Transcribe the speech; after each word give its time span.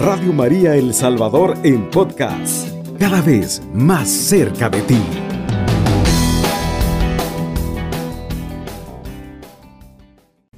Radio 0.00 0.32
María 0.32 0.76
El 0.76 0.94
Salvador 0.94 1.58
en 1.64 1.90
podcast, 1.90 2.68
cada 3.00 3.20
vez 3.20 3.60
más 3.74 4.08
cerca 4.08 4.70
de 4.70 4.80
ti. 4.82 5.00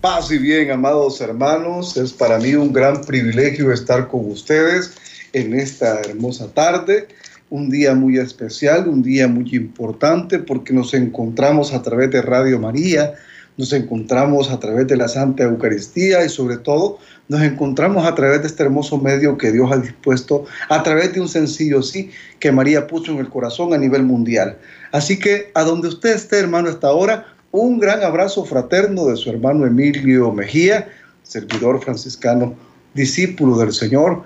Paz 0.02 0.30
y 0.30 0.36
bien, 0.36 0.70
amados 0.70 1.22
hermanos, 1.22 1.96
es 1.96 2.12
para 2.12 2.38
mí 2.38 2.54
un 2.54 2.70
gran 2.70 3.00
privilegio 3.00 3.72
estar 3.72 4.08
con 4.08 4.30
ustedes 4.30 4.92
en 5.32 5.54
esta 5.58 6.00
hermosa 6.00 6.52
tarde, 6.52 7.08
un 7.48 7.70
día 7.70 7.94
muy 7.94 8.18
especial, 8.18 8.88
un 8.88 9.02
día 9.02 9.26
muy 9.26 9.48
importante 9.56 10.38
porque 10.38 10.74
nos 10.74 10.92
encontramos 10.92 11.72
a 11.72 11.80
través 11.80 12.10
de 12.10 12.20
Radio 12.20 12.58
María, 12.58 13.14
nos 13.56 13.72
encontramos 13.72 14.50
a 14.50 14.58
través 14.58 14.86
de 14.86 14.96
la 14.96 15.08
Santa 15.08 15.44
Eucaristía 15.44 16.24
y 16.24 16.28
sobre 16.28 16.56
todo 16.56 16.98
nos 17.28 17.42
encontramos 17.42 18.06
a 18.06 18.14
través 18.14 18.40
de 18.40 18.48
este 18.48 18.62
hermoso 18.62 18.98
medio 18.98 19.38
que 19.38 19.52
Dios 19.52 19.70
ha 19.70 19.76
dispuesto, 19.76 20.46
a 20.68 20.82
través 20.82 21.12
de 21.12 21.20
un 21.20 21.28
sencillo 21.28 21.82
sí 21.82 22.10
que 22.38 22.50
María 22.50 22.86
puso 22.86 23.12
en 23.12 23.18
el 23.18 23.28
corazón 23.28 23.72
a 23.72 23.78
nivel 23.78 24.02
mundial. 24.02 24.58
Así 24.92 25.18
que 25.18 25.50
a 25.54 25.62
donde 25.62 25.88
usted 25.88 26.14
esté, 26.14 26.38
hermano, 26.38 26.68
hasta 26.68 26.88
ahora, 26.88 27.26
un 27.52 27.78
gran 27.78 28.02
abrazo 28.02 28.44
fraterno 28.44 29.06
de 29.06 29.16
su 29.16 29.30
hermano 29.30 29.66
Emilio 29.66 30.32
Mejía, 30.32 30.88
servidor 31.22 31.82
franciscano, 31.82 32.54
discípulo 32.94 33.56
del 33.58 33.72
Señor 33.72 34.24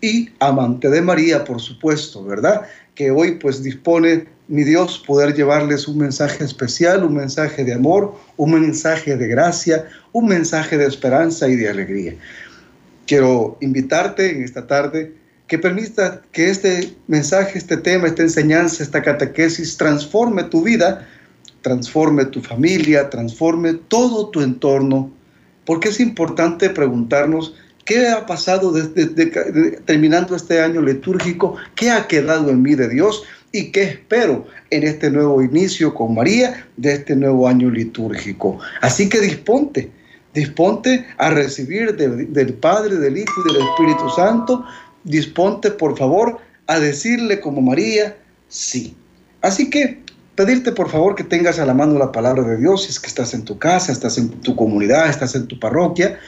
y 0.00 0.30
amante 0.38 0.90
de 0.90 1.02
María, 1.02 1.44
por 1.44 1.60
supuesto, 1.60 2.24
¿verdad? 2.24 2.62
Que 2.94 3.10
hoy 3.10 3.32
pues 3.32 3.62
dispone 3.62 4.26
mi 4.48 4.64
Dios 4.64 5.02
poder 5.06 5.34
llevarles 5.34 5.88
un 5.88 5.98
mensaje 5.98 6.44
especial, 6.44 7.04
un 7.04 7.14
mensaje 7.14 7.64
de 7.64 7.74
amor, 7.74 8.14
un 8.36 8.60
mensaje 8.60 9.16
de 9.16 9.26
gracia, 9.26 9.86
un 10.12 10.26
mensaje 10.26 10.76
de 10.76 10.86
esperanza 10.86 11.48
y 11.48 11.56
de 11.56 11.68
alegría. 11.68 12.14
Quiero 13.06 13.56
invitarte 13.60 14.30
en 14.30 14.42
esta 14.42 14.66
tarde 14.66 15.14
que 15.46 15.58
permita 15.58 16.22
que 16.32 16.50
este 16.50 16.94
mensaje, 17.06 17.58
este 17.58 17.76
tema, 17.76 18.06
esta 18.06 18.22
enseñanza, 18.22 18.82
esta 18.82 19.02
catequesis 19.02 19.76
transforme 19.76 20.44
tu 20.44 20.62
vida, 20.62 21.06
transforme 21.62 22.24
tu 22.26 22.40
familia, 22.40 23.10
transforme 23.10 23.74
todo 23.74 24.28
tu 24.28 24.40
entorno, 24.40 25.10
porque 25.64 25.88
es 25.88 26.00
importante 26.00 26.70
preguntarnos 26.70 27.54
qué 27.84 28.08
ha 28.08 28.26
pasado 28.26 28.72
desde, 28.72 29.06
terminando 29.86 30.36
este 30.36 30.60
año 30.60 30.80
litúrgico, 30.80 31.56
qué 31.74 31.90
ha 31.90 32.06
quedado 32.06 32.50
en 32.50 32.62
mí 32.62 32.74
de 32.74 32.88
Dios 32.88 33.24
y 33.54 33.70
qué 33.70 33.84
espero 33.84 34.44
en 34.70 34.82
este 34.82 35.12
nuevo 35.12 35.40
inicio 35.40 35.94
con 35.94 36.12
María 36.12 36.66
de 36.76 36.94
este 36.94 37.14
nuevo 37.14 37.46
año 37.46 37.70
litúrgico. 37.70 38.58
Así 38.80 39.08
que 39.08 39.20
disponte, 39.20 39.92
disponte 40.34 41.06
a 41.18 41.30
recibir 41.30 41.94
del 41.94 42.54
Padre, 42.54 42.96
del 42.96 43.16
Hijo 43.16 43.32
y 43.44 43.52
del 43.52 43.62
Espíritu 43.62 44.10
Santo, 44.10 44.64
disponte 45.04 45.70
por 45.70 45.96
favor 45.96 46.38
a 46.66 46.80
decirle 46.80 47.38
como 47.38 47.62
María, 47.62 48.16
sí. 48.48 48.96
Así 49.40 49.70
que 49.70 50.02
pedirte 50.34 50.72
por 50.72 50.90
favor 50.90 51.14
que 51.14 51.22
tengas 51.22 51.60
a 51.60 51.64
la 51.64 51.74
mano 51.74 51.96
la 51.96 52.10
palabra 52.10 52.42
de 52.42 52.56
Dios, 52.56 52.82
si 52.82 52.90
es 52.90 52.98
que 52.98 53.06
estás 53.06 53.34
en 53.34 53.44
tu 53.44 53.56
casa, 53.56 53.92
estás 53.92 54.18
en 54.18 54.30
tu 54.30 54.56
comunidad, 54.56 55.08
estás 55.08 55.36
en 55.36 55.46
tu 55.46 55.60
parroquia, 55.60 56.18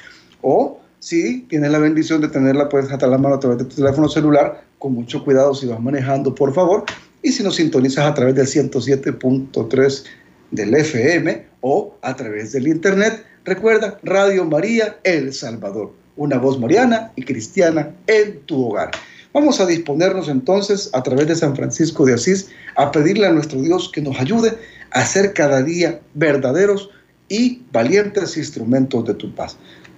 o 0.42 0.78
si 1.00 1.40
tienes 1.48 1.72
la 1.72 1.78
bendición 1.80 2.20
de 2.20 2.28
tenerla, 2.28 2.68
puedes 2.68 2.88
a 2.92 3.06
la 3.08 3.18
mano 3.18 3.34
a 3.34 3.40
través 3.40 3.58
de 3.58 3.64
tu 3.64 3.74
teléfono 3.74 4.08
celular, 4.08 4.64
con 4.78 4.92
mucho 4.92 5.24
cuidado 5.24 5.54
si 5.56 5.66
vas 5.66 5.80
manejando, 5.80 6.32
por 6.32 6.54
favor, 6.54 6.84
y 7.22 7.32
si 7.32 7.42
nos 7.42 7.56
sintonizas 7.56 8.06
a 8.06 8.14
través 8.14 8.34
del 8.34 8.46
107.3 8.46 10.04
del 10.50 10.74
FM 10.74 11.46
o 11.60 11.96
a 12.02 12.14
través 12.14 12.52
del 12.52 12.68
Internet, 12.68 13.24
recuerda 13.44 13.98
Radio 14.02 14.44
María 14.44 14.98
El 15.02 15.32
Salvador, 15.32 15.92
una 16.16 16.38
voz 16.38 16.58
mariana 16.58 17.12
y 17.16 17.22
cristiana 17.22 17.94
en 18.06 18.40
tu 18.42 18.66
hogar. 18.66 18.90
Vamos 19.32 19.60
a 19.60 19.66
disponernos 19.66 20.28
entonces 20.28 20.88
a 20.92 21.02
través 21.02 21.26
de 21.28 21.36
San 21.36 21.54
Francisco 21.54 22.06
de 22.06 22.14
Asís 22.14 22.48
a 22.76 22.90
pedirle 22.90 23.26
a 23.26 23.32
nuestro 23.32 23.60
Dios 23.60 23.90
que 23.92 24.00
nos 24.00 24.18
ayude 24.18 24.56
a 24.92 25.04
ser 25.04 25.34
cada 25.34 25.62
día 25.62 26.00
verdaderos 26.14 26.90
y 27.28 27.62
valientes 27.72 28.36
instrumentos 28.36 29.04
de 29.04 29.14
tu 29.14 29.34
paz. 29.34 29.56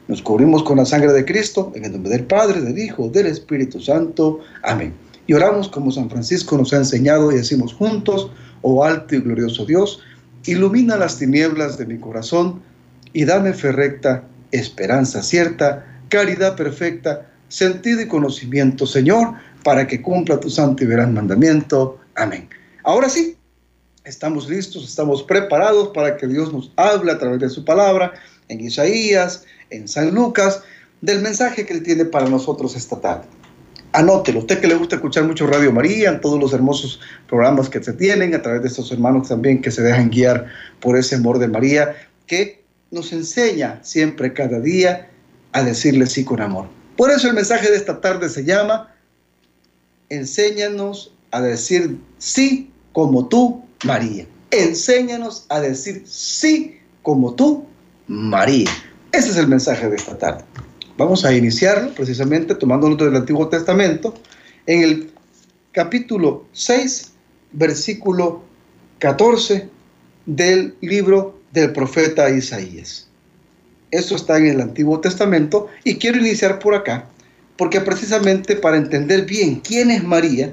Nos 0.08 0.22
cubrimos 0.22 0.62
con 0.62 0.78
la 0.78 0.86
sangre 0.86 1.12
de 1.12 1.24
Cristo, 1.24 1.70
en 1.74 1.84
el 1.84 1.92
nombre 1.92 2.10
del 2.10 2.24
Padre, 2.24 2.62
del 2.62 2.78
Hijo, 2.78 3.08
del 3.10 3.26
Espíritu 3.26 3.80
Santo. 3.80 4.40
Amén. 4.62 5.07
Y 5.28 5.34
oramos 5.34 5.68
como 5.68 5.92
San 5.92 6.08
Francisco 6.08 6.56
nos 6.56 6.72
ha 6.72 6.78
enseñado 6.78 7.30
y 7.30 7.36
decimos 7.36 7.74
juntos, 7.74 8.30
oh 8.62 8.82
alto 8.82 9.14
y 9.14 9.20
glorioso 9.20 9.66
Dios, 9.66 10.00
ilumina 10.46 10.96
las 10.96 11.18
tinieblas 11.18 11.76
de 11.76 11.84
mi 11.84 11.98
corazón 11.98 12.62
y 13.12 13.26
dame 13.26 13.52
fe 13.52 13.70
recta, 13.70 14.24
esperanza 14.52 15.22
cierta, 15.22 16.00
caridad 16.08 16.56
perfecta, 16.56 17.30
sentido 17.48 18.00
y 18.00 18.08
conocimiento, 18.08 18.86
Señor, 18.86 19.34
para 19.64 19.86
que 19.86 20.00
cumpla 20.00 20.40
tu 20.40 20.48
santo 20.48 20.82
y 20.82 20.86
verán 20.86 21.12
mandamiento. 21.12 21.98
Amén. 22.14 22.48
Ahora 22.82 23.10
sí, 23.10 23.36
estamos 24.04 24.48
listos, 24.48 24.82
estamos 24.88 25.22
preparados 25.22 25.88
para 25.88 26.16
que 26.16 26.26
Dios 26.26 26.54
nos 26.54 26.72
hable 26.76 27.12
a 27.12 27.18
través 27.18 27.40
de 27.40 27.50
su 27.50 27.66
palabra 27.66 28.14
en 28.48 28.62
Isaías, 28.62 29.44
en 29.68 29.88
San 29.88 30.14
Lucas, 30.14 30.62
del 31.02 31.20
mensaje 31.20 31.66
que 31.66 31.74
Él 31.74 31.82
tiene 31.82 32.06
para 32.06 32.30
nosotros 32.30 32.74
esta 32.74 32.98
tarde 32.98 33.37
anótelo. 33.92 34.40
Usted 34.40 34.60
que 34.60 34.66
le 34.66 34.74
gusta 34.74 34.96
escuchar 34.96 35.24
mucho 35.24 35.46
Radio 35.46 35.72
María, 35.72 36.10
en 36.10 36.20
todos 36.20 36.38
los 36.38 36.52
hermosos 36.52 37.00
programas 37.28 37.68
que 37.68 37.82
se 37.82 37.92
tienen, 37.92 38.34
a 38.34 38.42
través 38.42 38.62
de 38.62 38.68
estos 38.68 38.90
hermanos 38.92 39.28
también 39.28 39.60
que 39.60 39.70
se 39.70 39.82
dejan 39.82 40.10
guiar 40.10 40.46
por 40.80 40.96
ese 40.96 41.16
amor 41.16 41.38
de 41.38 41.48
María, 41.48 41.96
que 42.26 42.64
nos 42.90 43.12
enseña 43.12 43.80
siempre, 43.82 44.32
cada 44.32 44.60
día, 44.60 45.08
a 45.52 45.62
decirle 45.62 46.06
sí 46.06 46.24
con 46.24 46.40
amor. 46.40 46.66
Por 46.96 47.10
eso 47.10 47.28
el 47.28 47.34
mensaje 47.34 47.70
de 47.70 47.76
esta 47.76 48.00
tarde 48.00 48.28
se 48.28 48.44
llama, 48.44 48.92
enséñanos 50.08 51.12
a 51.30 51.40
decir 51.40 51.98
sí 52.18 52.70
como 52.92 53.28
tú, 53.28 53.64
María. 53.84 54.26
Enséñanos 54.50 55.46
a 55.48 55.60
decir 55.60 56.02
sí 56.06 56.80
como 57.02 57.34
tú, 57.34 57.66
María. 58.06 58.70
Ese 59.12 59.30
es 59.30 59.36
el 59.36 59.48
mensaje 59.48 59.88
de 59.88 59.96
esta 59.96 60.16
tarde. 60.18 60.44
Vamos 60.98 61.24
a 61.24 61.32
iniciarlo 61.32 61.94
precisamente 61.94 62.56
tomándonos 62.56 62.98
del 62.98 63.14
Antiguo 63.14 63.48
Testamento 63.48 64.14
en 64.66 64.82
el 64.82 65.10
capítulo 65.70 66.46
6, 66.50 67.12
versículo 67.52 68.42
14 68.98 69.68
del 70.26 70.74
libro 70.80 71.38
del 71.52 71.72
profeta 71.72 72.28
Isaías. 72.28 73.08
Esto 73.92 74.16
está 74.16 74.38
en 74.38 74.46
el 74.46 74.60
Antiguo 74.60 74.98
Testamento 74.98 75.68
y 75.84 75.98
quiero 75.98 76.18
iniciar 76.18 76.58
por 76.58 76.74
acá, 76.74 77.08
porque 77.56 77.80
precisamente 77.80 78.56
para 78.56 78.76
entender 78.76 79.24
bien 79.24 79.60
quién 79.60 79.92
es 79.92 80.02
María 80.02 80.52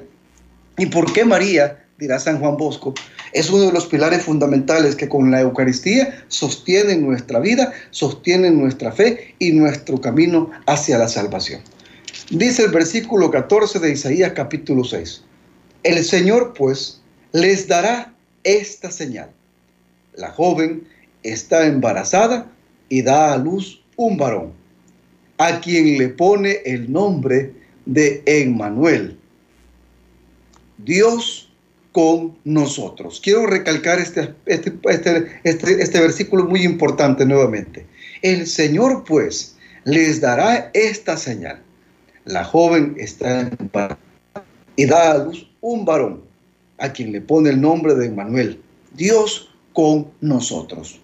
y 0.78 0.86
por 0.86 1.12
qué 1.12 1.24
María, 1.24 1.85
dirá 1.98 2.18
San 2.18 2.38
Juan 2.38 2.56
Bosco, 2.56 2.94
es 3.32 3.48
uno 3.50 3.64
de 3.64 3.72
los 3.72 3.86
pilares 3.86 4.22
fundamentales 4.22 4.94
que 4.94 5.08
con 5.08 5.30
la 5.30 5.40
Eucaristía 5.40 6.24
sostienen 6.28 7.06
nuestra 7.06 7.40
vida, 7.40 7.72
sostienen 7.90 8.58
nuestra 8.58 8.92
fe 8.92 9.34
y 9.38 9.52
nuestro 9.52 10.00
camino 10.00 10.50
hacia 10.66 10.98
la 10.98 11.08
salvación. 11.08 11.60
Dice 12.30 12.64
el 12.64 12.70
versículo 12.70 13.30
14 13.30 13.78
de 13.78 13.92
Isaías 13.92 14.32
capítulo 14.32 14.84
6. 14.84 15.22
El 15.84 16.04
Señor 16.04 16.54
pues 16.54 17.00
les 17.32 17.68
dará 17.68 18.12
esta 18.44 18.90
señal. 18.90 19.30
La 20.14 20.30
joven 20.30 20.86
está 21.22 21.66
embarazada 21.66 22.50
y 22.88 23.02
da 23.02 23.32
a 23.32 23.38
luz 23.38 23.82
un 23.96 24.16
varón, 24.16 24.52
a 25.38 25.60
quien 25.60 25.98
le 25.98 26.08
pone 26.08 26.60
el 26.64 26.90
nombre 26.92 27.52
de 27.84 28.22
Emmanuel. 28.26 29.18
Dios 30.78 31.45
con 31.96 32.36
nosotros. 32.44 33.22
Quiero 33.24 33.46
recalcar 33.46 33.98
este, 33.98 34.34
este, 34.44 34.70
este, 34.84 35.40
este, 35.44 35.82
este 35.82 35.98
versículo 35.98 36.44
muy 36.44 36.62
importante 36.62 37.24
nuevamente. 37.24 37.86
El 38.20 38.46
Señor 38.46 39.04
pues 39.04 39.56
les 39.84 40.20
dará 40.20 40.70
esta 40.74 41.16
señal. 41.16 41.62
La 42.26 42.44
joven 42.44 42.96
está 42.98 43.40
en 43.40 43.70
y 44.76 44.84
da 44.84 45.12
a 45.12 45.18
luz 45.24 45.50
un 45.62 45.86
varón, 45.86 46.20
a 46.76 46.92
quien 46.92 47.12
le 47.12 47.22
pone 47.22 47.48
el 47.48 47.62
nombre 47.62 47.94
de 47.94 48.08
Emmanuel, 48.08 48.60
Dios 48.94 49.48
con 49.72 50.08
nosotros. 50.20 51.00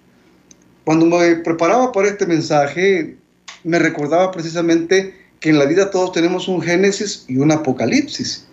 Cuando 0.85 1.07
me 1.07 1.37
preparaba 1.37 1.91
para 1.91 2.09
este 2.09 2.27
mensaje, 2.27 3.17
me 3.65 3.79
recordaba 3.79 4.31
precisamente 4.31 5.15
que 5.41 5.49
en 5.49 5.59
la 5.59 5.65
vida 5.65 5.91
todos 5.91 6.13
tenemos 6.13 6.49
un 6.49 6.61
Génesis 6.61 7.25
y 7.29 7.39
un 7.39 7.51
Apocalipsis. 7.51 8.47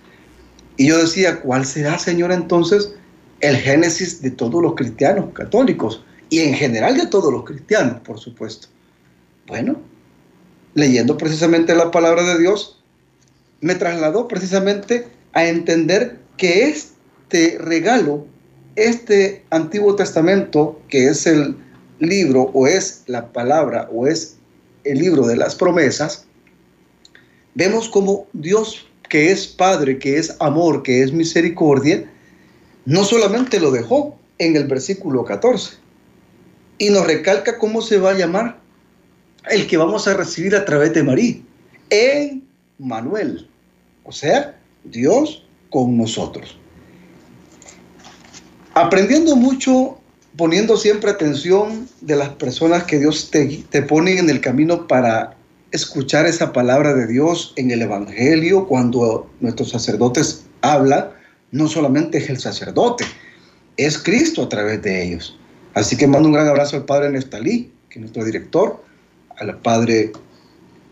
Y 0.79 0.87
yo 0.87 0.97
decía, 0.97 1.41
¿cuál 1.41 1.65
será, 1.65 1.99
Señor, 1.99 2.31
entonces 2.31 2.93
el 3.41 3.57
génesis 3.57 4.21
de 4.21 4.31
todos 4.31 4.63
los 4.63 4.75
cristianos 4.75 5.33
católicos? 5.33 6.05
Y 6.29 6.39
en 6.39 6.53
general 6.53 6.95
de 6.95 7.05
todos 7.07 7.33
los 7.33 7.43
cristianos, 7.43 7.99
por 7.99 8.17
supuesto. 8.17 8.69
Bueno, 9.45 9.81
leyendo 10.75 11.17
precisamente 11.17 11.75
la 11.75 11.91
palabra 11.91 12.23
de 12.23 12.39
Dios, 12.39 12.81
me 13.59 13.75
trasladó 13.75 14.29
precisamente 14.29 15.05
a 15.33 15.47
entender 15.47 16.17
que 16.37 16.69
este 16.69 17.57
regalo, 17.59 18.25
este 18.77 19.43
Antiguo 19.49 19.97
Testamento, 19.97 20.81
que 20.87 21.09
es 21.09 21.27
el 21.27 21.57
libro 21.99 22.51
o 22.53 22.67
es 22.67 23.03
la 23.07 23.33
palabra 23.33 23.89
o 23.91 24.07
es 24.07 24.37
el 24.85 24.99
libro 24.99 25.27
de 25.27 25.35
las 25.35 25.55
promesas, 25.55 26.25
vemos 27.53 27.89
como 27.89 28.27
Dios, 28.31 28.88
que 29.09 29.31
es 29.31 29.47
Padre, 29.47 29.99
que 29.99 30.17
es 30.17 30.35
amor, 30.39 30.83
que 30.83 31.03
es 31.03 31.11
misericordia, 31.11 32.09
no 32.85 33.03
solamente 33.03 33.59
lo 33.59 33.71
dejó 33.71 34.17
en 34.37 34.55
el 34.55 34.67
versículo 34.67 35.25
14, 35.25 35.77
y 36.77 36.89
nos 36.89 37.05
recalca 37.05 37.57
cómo 37.57 37.81
se 37.81 37.97
va 37.97 38.11
a 38.11 38.17
llamar 38.17 38.59
el 39.49 39.67
que 39.67 39.77
vamos 39.77 40.07
a 40.07 40.13
recibir 40.13 40.55
a 40.55 40.63
través 40.63 40.93
de 40.93 41.03
María, 41.03 41.35
en 41.89 42.43
Manuel, 42.77 43.49
o 44.03 44.11
sea, 44.11 44.57
Dios 44.83 45.43
con 45.69 45.97
nosotros. 45.97 46.57
Aprendiendo 48.75 49.35
mucho, 49.35 49.97
poniendo 50.37 50.77
siempre 50.77 51.09
atención 51.11 51.89
de 52.01 52.15
las 52.15 52.29
personas 52.29 52.83
que 52.83 52.99
Dios 52.99 53.29
te, 53.31 53.63
te 53.69 53.81
pone 53.81 54.19
en 54.19 54.29
el 54.29 54.39
camino 54.39 54.87
para 54.87 55.35
escuchar 55.71 56.25
esa 56.25 56.51
palabra 56.51 56.93
de 56.93 57.07
Dios 57.07 57.53
en 57.55 57.71
el 57.71 57.81
Evangelio 57.81 58.67
cuando 58.67 59.29
nuestros 59.39 59.69
sacerdotes 59.69 60.45
hablan, 60.61 61.09
no 61.51 61.67
solamente 61.67 62.17
es 62.17 62.29
el 62.29 62.39
sacerdote, 62.39 63.05
es 63.77 63.97
Cristo 63.97 64.43
a 64.43 64.49
través 64.49 64.81
de 64.81 65.03
ellos. 65.03 65.37
Así 65.73 65.95
que 65.95 66.07
mando 66.07 66.27
un 66.27 66.33
gran 66.33 66.47
abrazo 66.47 66.77
al 66.77 66.85
Padre 66.85 67.11
Nestalí, 67.11 67.71
que 67.89 67.99
es 67.99 68.01
nuestro 68.01 68.25
director, 68.25 68.83
al 69.37 69.57
Padre 69.59 70.11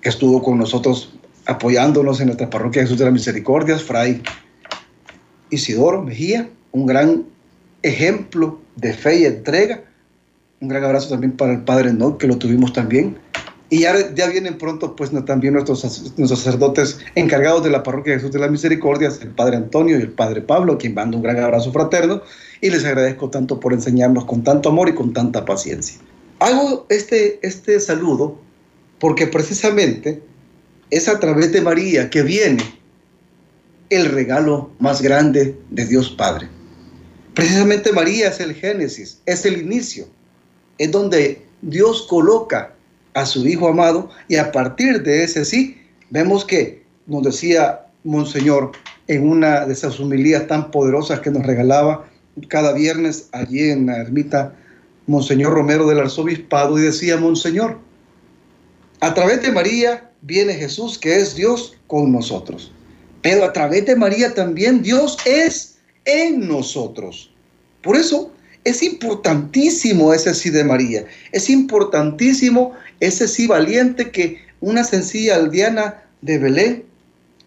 que 0.01 0.09
estuvo 0.09 0.41
con 0.43 0.57
nosotros 0.57 1.13
apoyándonos 1.45 2.19
en 2.19 2.27
nuestra 2.27 2.49
parroquia 2.49 2.83
Jesús 2.83 2.97
de 2.97 3.05
las 3.05 3.13
Misericordias, 3.13 3.83
Fray 3.83 4.21
Isidoro 5.49 6.03
Mejía, 6.03 6.49
un 6.71 6.85
gran 6.85 7.25
ejemplo 7.81 8.59
de 8.75 8.93
fe 8.93 9.19
y 9.19 9.25
entrega. 9.25 9.83
Un 10.59 10.69
gran 10.69 10.83
abrazo 10.83 11.09
también 11.09 11.33
para 11.33 11.53
el 11.53 11.61
Padre 11.61 11.93
No, 11.93 12.17
que 12.17 12.27
lo 12.27 12.37
tuvimos 12.37 12.73
también 12.73 13.17
y 13.69 13.81
ya, 13.81 14.13
ya 14.13 14.27
vienen 14.27 14.57
pronto, 14.57 14.95
pues 14.95 15.11
también 15.25 15.53
nuestros, 15.53 15.83
nuestros 16.17 16.39
sacerdotes 16.39 16.99
encargados 17.15 17.63
de 17.63 17.69
la 17.69 17.83
parroquia 17.83 18.13
Jesús 18.13 18.31
de 18.31 18.39
las 18.39 18.49
Misericordias, 18.49 19.19
el 19.21 19.31
Padre 19.31 19.57
Antonio 19.57 19.97
y 19.97 20.01
el 20.01 20.11
Padre 20.11 20.41
Pablo, 20.41 20.77
quien 20.77 20.93
mando 20.93 21.17
un 21.17 21.23
gran 21.23 21.39
abrazo 21.39 21.71
fraterno 21.73 22.21
y 22.61 22.69
les 22.69 22.85
agradezco 22.85 23.29
tanto 23.29 23.59
por 23.59 23.73
enseñarnos 23.73 24.25
con 24.25 24.43
tanto 24.43 24.69
amor 24.69 24.87
y 24.87 24.93
con 24.93 25.11
tanta 25.11 25.43
paciencia. 25.43 25.97
Hago 26.39 26.85
este, 26.89 27.39
este 27.45 27.79
saludo 27.79 28.39
porque 28.99 29.27
precisamente 29.27 30.21
es 30.89 31.09
a 31.09 31.19
través 31.19 31.51
de 31.51 31.61
María 31.61 32.09
que 32.09 32.21
viene 32.21 32.63
el 33.89 34.05
regalo 34.05 34.71
más 34.79 35.01
grande 35.01 35.57
de 35.69 35.85
Dios 35.85 36.09
Padre. 36.11 36.47
Precisamente 37.33 37.91
María 37.91 38.29
es 38.29 38.39
el 38.39 38.53
génesis, 38.53 39.19
es 39.25 39.45
el 39.45 39.61
inicio, 39.61 40.07
es 40.77 40.91
donde 40.91 41.45
Dios 41.61 42.07
coloca 42.09 42.76
a 43.17 43.25
su 43.25 43.47
Hijo 43.47 43.67
amado 43.67 44.11
y 44.27 44.35
a 44.35 44.51
partir 44.51 45.01
de 45.01 45.23
ese 45.23 45.43
sí, 45.43 45.75
vemos 46.11 46.45
que 46.45 46.83
nos 47.07 47.23
decía 47.23 47.87
Monseñor 48.03 48.73
en 49.07 49.27
una 49.27 49.65
de 49.65 49.73
esas 49.73 49.99
humilías 49.99 50.45
tan 50.45 50.69
poderosas 50.69 51.21
que 51.21 51.31
nos 51.31 51.43
regalaba 51.43 52.07
cada 52.47 52.73
viernes 52.73 53.27
allí 53.31 53.71
en 53.71 53.87
la 53.87 53.97
ermita 53.97 54.53
Monseñor 55.07 55.53
Romero 55.53 55.87
del 55.87 55.99
Arzobispado 55.99 56.77
y 56.77 56.83
decía, 56.83 57.17
Monseñor, 57.17 57.79
a 58.99 59.15
través 59.15 59.41
de 59.41 59.51
María 59.51 60.11
viene 60.21 60.53
Jesús 60.53 60.99
que 60.99 61.15
es 61.15 61.35
Dios 61.35 61.75
con 61.87 62.11
nosotros, 62.11 62.71
pero 63.23 63.45
a 63.45 63.51
través 63.51 63.87
de 63.87 63.95
María 63.95 64.35
también 64.35 64.83
Dios 64.83 65.17
es 65.25 65.79
en 66.05 66.47
nosotros. 66.47 67.31
Por 67.81 67.95
eso 67.95 68.31
es 68.63 68.83
importantísimo 68.83 70.13
ese 70.13 70.35
sí 70.35 70.51
de 70.51 70.63
María, 70.63 71.05
es 71.31 71.49
importantísimo 71.49 72.73
ese 72.99 73.27
sí 73.27 73.47
valiente 73.47 74.11
que 74.11 74.39
una 74.59 74.83
sencilla 74.83 75.35
aldeana 75.35 76.03
de 76.21 76.37
Belén, 76.37 76.85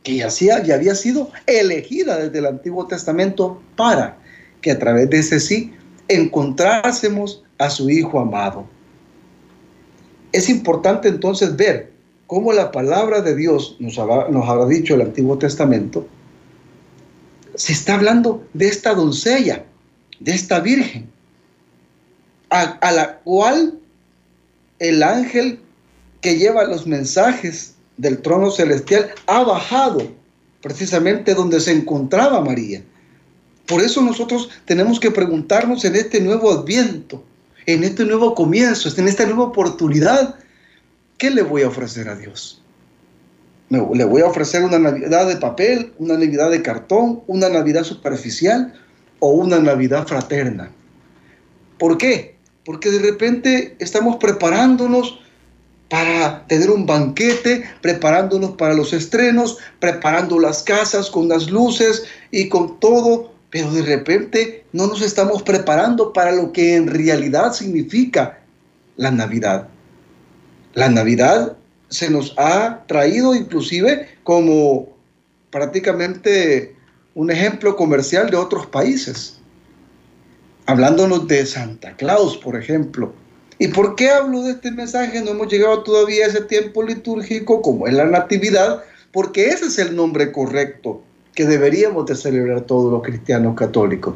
que 0.02 0.17
ya, 0.17 0.29
ya 0.62 0.75
había 0.75 0.94
sido 0.94 1.31
elegida 1.47 2.19
desde 2.19 2.38
el 2.38 2.47
Antiguo 2.47 2.87
Testamento 2.87 3.61
para 3.76 4.17
que 4.61 4.70
a 4.70 4.79
través 4.79 5.11
de 5.11 5.19
ese 5.19 5.41
sí 5.41 5.73
encontrásemos 6.08 7.43
a 7.58 7.70
su 7.70 7.91
Hijo 7.91 8.20
amado. 8.20 8.67
Es 10.32 10.49
importante 10.49 11.08
entonces 11.08 11.56
ver 11.56 11.93
cómo 12.26 12.52
la 12.52 12.70
palabra 12.70 13.20
de 13.20 13.35
Dios 13.35 13.76
nos 13.81 13.99
habrá, 13.99 14.29
nos 14.29 14.49
habrá 14.49 14.67
dicho 14.67 14.94
el 14.94 15.02
Antiguo 15.02 15.37
Testamento, 15.38 16.06
se 17.56 17.73
está 17.73 17.97
hablando 17.97 18.47
de 18.55 18.69
esta 18.69 18.94
doncella, 18.94 19.64
de 20.20 20.32
esta 20.32 20.61
virgen, 20.61 21.11
a 22.49 22.93
la 22.93 23.19
cual 23.19 23.80
el 24.81 25.03
ángel 25.03 25.61
que 26.21 26.37
lleva 26.37 26.65
los 26.65 26.87
mensajes 26.87 27.75
del 27.97 28.21
trono 28.21 28.50
celestial 28.50 29.11
ha 29.27 29.44
bajado 29.44 30.11
precisamente 30.62 31.35
donde 31.35 31.61
se 31.61 31.73
encontraba 31.73 32.41
María. 32.41 32.82
Por 33.67 33.82
eso 33.82 34.03
nosotros 34.03 34.50
tenemos 34.65 34.99
que 34.99 35.11
preguntarnos 35.11 35.85
en 35.85 35.94
este 35.94 36.21
nuevo 36.21 36.50
adviento, 36.50 37.23
en 37.67 37.85
este 37.85 38.05
nuevo 38.05 38.35
comienzo, 38.35 38.88
en 38.99 39.06
esta 39.06 39.27
nueva 39.27 39.44
oportunidad, 39.44 40.35
¿qué 41.19 41.31
le 41.31 41.43
voy 41.43 41.62
a 41.62 41.69
ofrecer 41.69 42.09
a 42.09 42.17
Dios? 42.17 42.62
¿Le 43.69 44.05
voy 44.05 44.23
a 44.23 44.26
ofrecer 44.26 44.65
una 44.65 44.79
Navidad 44.79 45.29
de 45.29 45.37
papel, 45.37 45.93
una 45.99 46.15
Navidad 46.15 46.50
de 46.50 46.62
cartón, 46.62 47.23
una 47.29 47.49
Navidad 47.49 47.85
superficial 47.85 48.75
o 49.21 49.31
una 49.31 49.61
Navidad 49.61 50.06
fraterna? 50.09 50.73
¿Por 51.79 51.97
qué? 51.97 52.40
Porque 52.71 52.93
de 52.93 53.01
repente 53.01 53.75
estamos 53.81 54.19
preparándonos 54.19 55.19
para 55.89 56.47
tener 56.47 56.71
un 56.71 56.87
banquete, 56.87 57.65
preparándonos 57.81 58.53
para 58.53 58.75
los 58.75 58.93
estrenos, 58.93 59.59
preparando 59.81 60.39
las 60.39 60.63
casas 60.63 61.11
con 61.11 61.29
las 61.29 61.51
luces 61.51 62.05
y 62.31 62.49
con 62.49 62.79
todo, 62.79 63.33
pero 63.51 63.73
de 63.73 63.83
repente 63.83 64.67
no 64.73 64.87
nos 64.87 65.03
estamos 65.03 65.43
preparando 65.43 66.13
para 66.13 66.31
lo 66.31 66.53
que 66.53 66.77
en 66.77 66.87
realidad 66.87 67.55
significa 67.55 68.39
la 68.97 69.11
Navidad. 69.11 69.67
La 70.75 70.89
Navidad 70.89 71.57
se 71.89 72.09
nos 72.09 72.35
ha 72.39 72.85
traído 72.87 73.35
inclusive 73.35 74.11
como 74.23 74.91
prácticamente 75.51 76.77
un 77.17 77.33
ejemplo 77.33 77.75
comercial 77.75 78.31
de 78.31 78.37
otros 78.37 78.67
países 78.67 79.40
hablándonos 80.71 81.27
de 81.27 81.45
Santa 81.47 81.97
Claus, 81.97 82.37
por 82.37 82.57
ejemplo. 82.57 83.13
¿Y 83.59 83.69
por 83.69 83.97
qué 83.97 84.11
hablo 84.11 84.43
de 84.43 84.53
este 84.53 84.71
mensaje? 84.71 85.21
No 85.21 85.33
hemos 85.33 85.49
llegado 85.49 85.83
todavía 85.83 86.25
a 86.25 86.29
ese 86.29 86.43
tiempo 86.43 86.85
litúrgico 86.85 87.61
como 87.61 87.89
es 87.89 87.95
la 87.95 88.07
Natividad, 88.07 88.85
porque 89.11 89.49
ese 89.49 89.67
es 89.67 89.79
el 89.81 89.97
nombre 89.97 90.31
correcto 90.31 91.03
que 91.35 91.45
deberíamos 91.45 92.07
de 92.07 92.15
celebrar 92.15 92.61
todos 92.62 92.93
los 92.93 93.03
cristianos 93.03 93.57
católicos. 93.57 94.15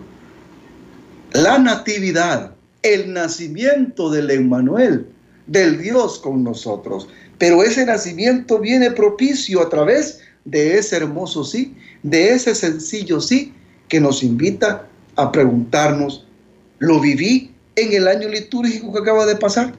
La 1.32 1.58
Natividad, 1.58 2.52
el 2.82 3.12
nacimiento 3.12 4.10
del 4.10 4.30
Emmanuel, 4.30 5.08
del 5.48 5.82
Dios 5.82 6.20
con 6.20 6.44
nosotros. 6.44 7.08
Pero 7.38 7.64
ese 7.64 7.84
nacimiento 7.84 8.60
viene 8.60 8.92
propicio 8.92 9.60
a 9.60 9.68
través 9.68 10.20
de 10.44 10.78
ese 10.78 10.98
hermoso 10.98 11.42
sí, 11.42 11.74
de 12.04 12.30
ese 12.30 12.54
sencillo 12.54 13.20
sí, 13.20 13.52
que 13.88 13.98
nos 14.00 14.22
invita 14.22 14.86
a 15.16 15.32
preguntarnos 15.32 16.24
lo 16.84 17.00
viví 17.00 17.50
en 17.76 17.92
el 17.94 18.06
año 18.06 18.28
litúrgico 18.28 18.92
que 18.92 19.00
acaba 19.00 19.24
de 19.24 19.36
pasar. 19.36 19.74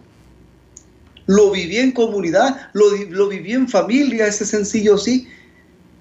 Lo 1.27 1.51
viví 1.51 1.77
en 1.77 1.91
comunidad, 1.91 2.69
lo, 2.74 3.29
viví 3.29 3.53
en 3.53 3.67
familia, 3.67 4.27
ese 4.27 4.45
sencillo 4.45 4.97
sí. 4.97 5.27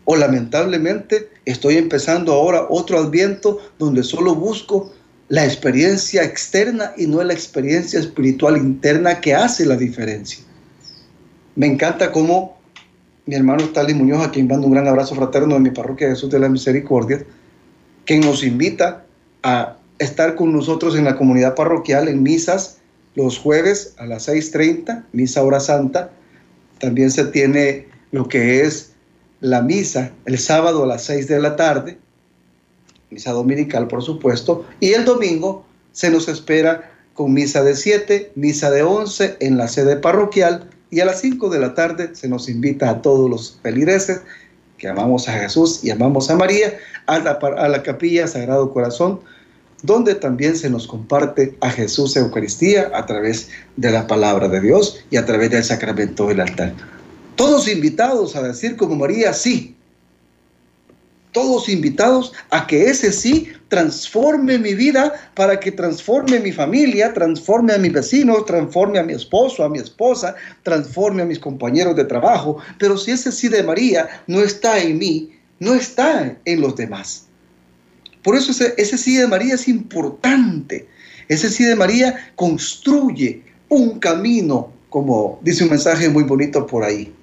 O 0.06 0.16
lamentablemente 0.16 1.28
estoy 1.44 1.76
empezando 1.76 2.32
ahora 2.32 2.66
otro 2.68 2.98
adviento 2.98 3.58
donde 3.78 4.02
solo 4.02 4.34
busco 4.34 4.92
la 5.28 5.44
experiencia 5.44 6.22
externa 6.22 6.92
y 6.96 7.06
no 7.06 7.22
la 7.22 7.32
experiencia 7.32 7.98
espiritual 8.00 8.56
interna 8.56 9.20
que 9.20 9.34
hace 9.34 9.64
la 9.64 9.76
diferencia. 9.76 10.44
Me 11.54 11.66
encanta 11.66 12.12
cómo 12.12 12.58
mi 13.26 13.34
hermano 13.34 13.64
Stalin 13.64 13.98
Muñoz, 13.98 14.26
a 14.26 14.30
quien 14.30 14.48
mando 14.48 14.66
un 14.66 14.74
gran 14.74 14.88
abrazo 14.88 15.14
fraterno 15.14 15.54
de 15.54 15.60
mi 15.60 15.70
parroquia 15.70 16.08
Jesús 16.08 16.30
de 16.30 16.38
la 16.38 16.48
Misericordia, 16.48 17.24
que 18.04 18.18
nos 18.18 18.44
invita 18.44 19.06
a 19.42 19.78
estar 19.98 20.34
con 20.34 20.52
nosotros 20.52 20.96
en 20.96 21.04
la 21.04 21.16
comunidad 21.16 21.54
parroquial 21.54 22.08
en 22.08 22.22
misas 22.22 22.78
los 23.14 23.38
jueves 23.38 23.94
a 23.98 24.06
las 24.06 24.28
6.30, 24.28 25.04
misa 25.12 25.42
hora 25.42 25.60
santa. 25.60 26.10
También 26.78 27.10
se 27.10 27.24
tiene 27.26 27.86
lo 28.10 28.28
que 28.28 28.62
es 28.62 28.92
la 29.40 29.62
misa 29.62 30.12
el 30.24 30.38
sábado 30.38 30.84
a 30.84 30.86
las 30.86 31.04
6 31.04 31.28
de 31.28 31.40
la 31.40 31.56
tarde, 31.56 31.98
misa 33.10 33.32
dominical 33.32 33.86
por 33.88 34.02
supuesto, 34.02 34.66
y 34.80 34.92
el 34.92 35.04
domingo 35.04 35.64
se 35.92 36.10
nos 36.10 36.28
espera 36.28 36.90
con 37.14 37.32
misa 37.32 37.62
de 37.62 37.76
7, 37.76 38.32
misa 38.34 38.70
de 38.70 38.82
11 38.82 39.36
en 39.40 39.56
la 39.56 39.68
sede 39.68 39.96
parroquial 39.96 40.68
y 40.90 41.00
a 41.00 41.04
las 41.04 41.20
5 41.20 41.48
de 41.50 41.60
la 41.60 41.74
tarde 41.74 42.14
se 42.14 42.28
nos 42.28 42.48
invita 42.48 42.90
a 42.90 43.02
todos 43.02 43.30
los 43.30 43.58
feligreses 43.62 44.22
que 44.78 44.88
amamos 44.88 45.28
a 45.28 45.32
Jesús 45.32 45.84
y 45.84 45.90
amamos 45.90 46.30
a 46.30 46.36
María 46.36 46.76
a 47.06 47.18
la, 47.20 47.32
a 47.32 47.68
la 47.68 47.82
capilla 47.82 48.26
Sagrado 48.26 48.72
Corazón 48.72 49.20
donde 49.84 50.14
también 50.14 50.56
se 50.56 50.70
nos 50.70 50.86
comparte 50.86 51.56
a 51.60 51.68
Jesús 51.68 52.16
Eucaristía 52.16 52.90
a 52.94 53.04
través 53.04 53.50
de 53.76 53.90
la 53.90 54.06
palabra 54.06 54.48
de 54.48 54.62
Dios 54.62 55.04
y 55.10 55.18
a 55.18 55.26
través 55.26 55.50
del 55.50 55.62
sacramento 55.62 56.26
del 56.26 56.40
altar. 56.40 56.72
Todos 57.36 57.68
invitados 57.68 58.34
a 58.34 58.42
decir 58.42 58.76
como 58.76 58.96
María, 58.96 59.34
sí. 59.34 59.76
Todos 61.32 61.68
invitados 61.68 62.32
a 62.48 62.66
que 62.66 62.86
ese 62.86 63.12
sí 63.12 63.52
transforme 63.68 64.56
mi 64.56 64.72
vida 64.72 65.12
para 65.34 65.60
que 65.60 65.70
transforme 65.70 66.40
mi 66.40 66.52
familia, 66.52 67.12
transforme 67.12 67.74
a 67.74 67.78
mis 67.78 67.92
vecinos, 67.92 68.46
transforme 68.46 69.00
a 69.00 69.02
mi 69.02 69.12
esposo, 69.12 69.64
a 69.64 69.68
mi 69.68 69.80
esposa, 69.80 70.34
transforme 70.62 71.22
a 71.22 71.26
mis 71.26 71.38
compañeros 71.38 71.94
de 71.94 72.04
trabajo. 72.04 72.56
Pero 72.78 72.96
si 72.96 73.10
ese 73.10 73.32
sí 73.32 73.48
de 73.48 73.62
María 73.62 74.08
no 74.28 74.40
está 74.40 74.78
en 74.78 74.96
mí, 74.96 75.30
no 75.58 75.74
está 75.74 76.36
en 76.42 76.60
los 76.62 76.74
demás. 76.74 77.26
Por 78.24 78.36
eso 78.36 78.52
ese, 78.78 78.98
sí 78.98 79.16
de 79.18 79.28
María 79.28 79.54
es 79.54 79.68
importante. 79.68 80.88
Ese 81.28 81.50
sí 81.50 81.62
de 81.62 81.76
María 81.76 82.32
construye 82.34 83.42
un 83.68 84.00
camino, 84.00 84.72
como 84.88 85.38
dice 85.42 85.64
un 85.64 85.70
mensaje 85.70 86.08
muy 86.08 86.24
bonito 86.24 86.66
por 86.66 86.84
ahí. 86.84 87.14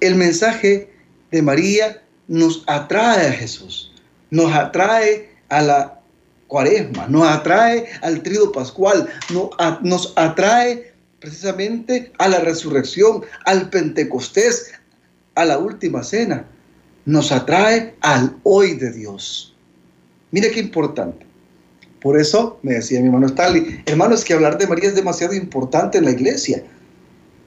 El 0.00 0.14
mensaje 0.14 0.92
de 1.32 1.42
María 1.42 2.00
nos 2.28 2.62
atrae 2.68 3.26
a 3.26 3.32
Jesús, 3.32 3.92
nos 4.30 4.52
atrae 4.54 5.28
a 5.48 5.60
la 5.60 6.00
cuaresma, 6.46 7.08
nos 7.08 7.26
atrae 7.26 7.86
al 8.02 8.22
trido 8.22 8.52
pascual, 8.52 9.08
nos 9.82 10.12
atrae 10.14 10.94
precisamente 11.18 12.12
a 12.18 12.28
la 12.28 12.38
resurrección, 12.38 13.24
al 13.44 13.70
Pentecostés, 13.70 14.72
a 15.34 15.44
la 15.44 15.58
última 15.58 16.04
cena. 16.04 16.46
Nos 17.08 17.32
atrae 17.32 17.94
al 18.02 18.36
hoy 18.42 18.74
de 18.74 18.92
Dios. 18.92 19.56
Mire 20.30 20.50
qué 20.50 20.60
importante. 20.60 21.24
Por 22.02 22.20
eso 22.20 22.58
me 22.62 22.74
decía 22.74 23.00
mi 23.00 23.06
hermano 23.06 23.28
Stanley, 23.28 23.80
hermano, 23.86 24.14
es 24.14 24.26
que 24.26 24.34
hablar 24.34 24.58
de 24.58 24.66
María 24.66 24.90
es 24.90 24.94
demasiado 24.94 25.32
importante 25.32 25.96
en 25.96 26.04
la 26.04 26.10
iglesia. 26.10 26.62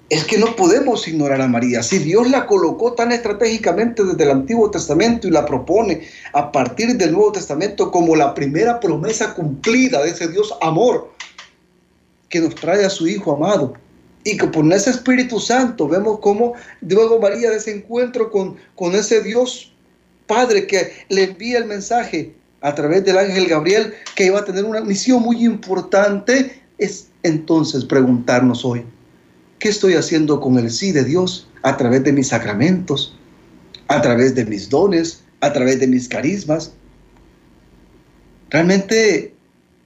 Es 0.09 0.23
que 0.25 0.39
no 0.39 0.55
podemos 0.55 1.07
ignorar 1.07 1.41
a 1.41 1.47
María. 1.47 1.83
Si 1.83 1.99
Dios 1.99 2.27
la 2.31 2.47
colocó 2.47 2.93
tan 2.93 3.11
estratégicamente 3.11 4.03
desde 4.03 4.23
el 4.23 4.31
Antiguo 4.31 4.71
Testamento 4.71 5.27
y 5.27 5.31
la 5.31 5.45
propone 5.45 6.07
a 6.33 6.51
partir 6.51 6.97
del 6.97 7.11
Nuevo 7.11 7.31
Testamento 7.31 7.91
como 7.91 8.15
la 8.15 8.33
primera 8.33 8.79
promesa 8.79 9.35
cumplida 9.35 10.01
de 10.01 10.09
ese 10.09 10.27
Dios 10.27 10.57
amor 10.59 11.13
que 12.29 12.39
nos 12.39 12.55
trae 12.55 12.83
a 12.83 12.89
su 12.89 13.07
Hijo 13.07 13.35
amado. 13.35 13.75
Y 14.23 14.37
que 14.37 14.47
por 14.47 14.71
ese 14.71 14.91
Espíritu 14.91 15.39
Santo 15.39 15.87
vemos 15.87 16.19
cómo 16.19 16.53
luego 16.81 17.19
María 17.19 17.49
de 17.49 17.57
ese 17.57 17.75
encuentro 17.75 18.29
con, 18.29 18.55
con 18.75 18.93
ese 18.93 19.21
Dios 19.21 19.71
Padre 20.31 20.65
que 20.65 20.93
le 21.09 21.25
envía 21.25 21.57
el 21.57 21.65
mensaje 21.65 22.33
a 22.61 22.73
través 22.73 23.03
del 23.03 23.17
ángel 23.17 23.47
Gabriel 23.47 23.93
que 24.15 24.27
iba 24.27 24.39
a 24.39 24.45
tener 24.45 24.63
una 24.63 24.79
misión 24.79 25.21
muy 25.21 25.43
importante, 25.43 26.61
es 26.77 27.07
entonces 27.23 27.83
preguntarnos 27.83 28.63
hoy, 28.63 28.85
¿qué 29.59 29.67
estoy 29.67 29.95
haciendo 29.95 30.39
con 30.39 30.57
el 30.57 30.71
sí 30.71 30.91
de 30.91 31.03
Dios 31.03 31.49
a 31.63 31.75
través 31.75 32.03
de 32.03 32.13
mis 32.13 32.29
sacramentos, 32.29 33.13
a 33.87 34.01
través 34.01 34.33
de 34.33 34.45
mis 34.45 34.69
dones, 34.69 35.23
a 35.41 35.51
través 35.51 35.79
de 35.79 35.87
mis 35.87 36.07
carismas? 36.07 36.71
Realmente 38.49 39.33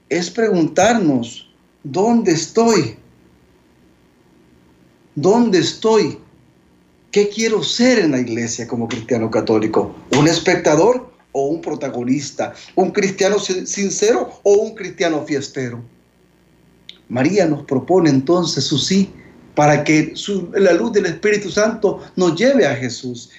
es 0.09 0.29
preguntarnos, 0.29 1.51
¿dónde 1.83 2.33
estoy? 2.33 2.97
¿Dónde 5.15 5.59
estoy? 5.59 6.19
¿Qué 7.11 7.29
quiero 7.29 7.63
ser 7.63 7.99
en 7.99 8.11
la 8.11 8.19
iglesia 8.19 8.67
como 8.67 8.87
cristiano 8.87 9.31
católico? 9.31 9.95
¿Un 10.17 10.27
espectador 10.27 11.15
o 11.37 11.47
un 11.47 11.59
protagonista, 11.59 12.53
un 12.75 12.91
cristiano 12.91 13.37
sincero 13.39 14.39
o 14.43 14.53
un 14.53 14.73
cristiano 14.73 15.21
fiestero. 15.25 15.83
María 17.09 17.45
nos 17.45 17.65
propone 17.65 18.09
entonces 18.09 18.63
su 18.63 18.77
sí 18.77 19.11
para 19.53 19.83
que 19.83 20.13
la 20.53 20.71
luz 20.71 20.93
del 20.93 21.07
Espíritu 21.07 21.51
Santo 21.51 22.01
nos 22.15 22.39
lleve 22.39 22.65
a 22.65 22.73
Jesús, 22.73 23.31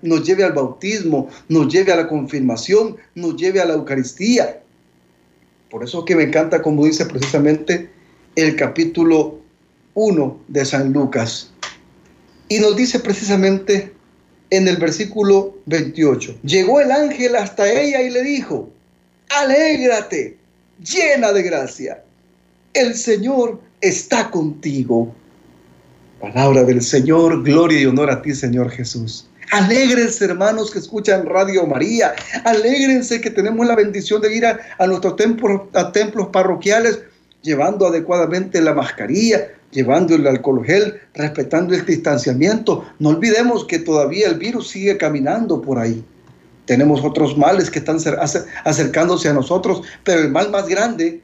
nos 0.00 0.26
lleve 0.26 0.44
al 0.44 0.54
bautismo, 0.54 1.28
nos 1.50 1.70
lleve 1.70 1.92
a 1.92 1.96
la 1.96 2.08
confirmación, 2.08 2.96
nos 3.14 3.36
lleve 3.36 3.60
a 3.60 3.66
la 3.66 3.74
Eucaristía. 3.74 4.62
Por 5.70 5.84
eso 5.84 6.06
que 6.06 6.16
me 6.16 6.22
encanta 6.22 6.62
como 6.62 6.86
dice 6.86 7.04
precisamente 7.04 7.90
el 8.34 8.56
capítulo 8.56 9.40
1 9.96 10.40
de 10.48 10.64
San 10.64 10.92
Lucas. 10.92 11.50
Y 12.48 12.60
nos 12.60 12.76
dice 12.76 13.00
precisamente 13.00 13.92
en 14.50 14.68
el 14.68 14.76
versículo 14.76 15.56
28. 15.66 16.38
Llegó 16.44 16.80
el 16.80 16.92
ángel 16.92 17.34
hasta 17.34 17.68
ella 17.68 18.02
y 18.02 18.10
le 18.10 18.22
dijo, 18.22 18.70
alégrate, 19.30 20.36
llena 20.78 21.32
de 21.32 21.42
gracia, 21.42 22.04
el 22.74 22.94
Señor 22.94 23.58
está 23.80 24.30
contigo. 24.30 25.14
Palabra 26.20 26.62
del 26.62 26.82
Señor, 26.82 27.42
gloria 27.42 27.80
y 27.80 27.86
honor 27.86 28.10
a 28.10 28.20
ti, 28.20 28.34
Señor 28.34 28.70
Jesús. 28.70 29.26
Alégrense, 29.50 30.26
hermanos 30.26 30.70
que 30.70 30.78
escuchan 30.78 31.24
Radio 31.24 31.66
María. 31.66 32.14
Alégrense 32.44 33.20
que 33.20 33.30
tenemos 33.30 33.66
la 33.66 33.76
bendición 33.76 34.20
de 34.20 34.36
ir 34.36 34.44
a, 34.44 34.86
nuestros 34.86 35.16
templos, 35.16 35.62
a 35.72 35.90
templos 35.90 36.28
parroquiales 36.28 37.00
llevando 37.46 37.86
adecuadamente 37.86 38.60
la 38.60 38.74
mascarilla, 38.74 39.48
llevando 39.70 40.16
el 40.16 40.26
alcohol 40.26 40.64
gel, 40.66 41.00
respetando 41.14 41.74
el 41.74 41.86
distanciamiento. 41.86 42.84
No 42.98 43.10
olvidemos 43.10 43.64
que 43.64 43.78
todavía 43.78 44.26
el 44.26 44.34
virus 44.34 44.68
sigue 44.68 44.98
caminando 44.98 45.62
por 45.62 45.78
ahí. 45.78 46.04
Tenemos 46.66 47.04
otros 47.04 47.38
males 47.38 47.70
que 47.70 47.78
están 47.78 47.98
acercándose 48.64 49.28
a 49.28 49.32
nosotros, 49.32 49.82
pero 50.02 50.20
el 50.20 50.30
mal 50.30 50.50
más 50.50 50.66
grande 50.66 51.22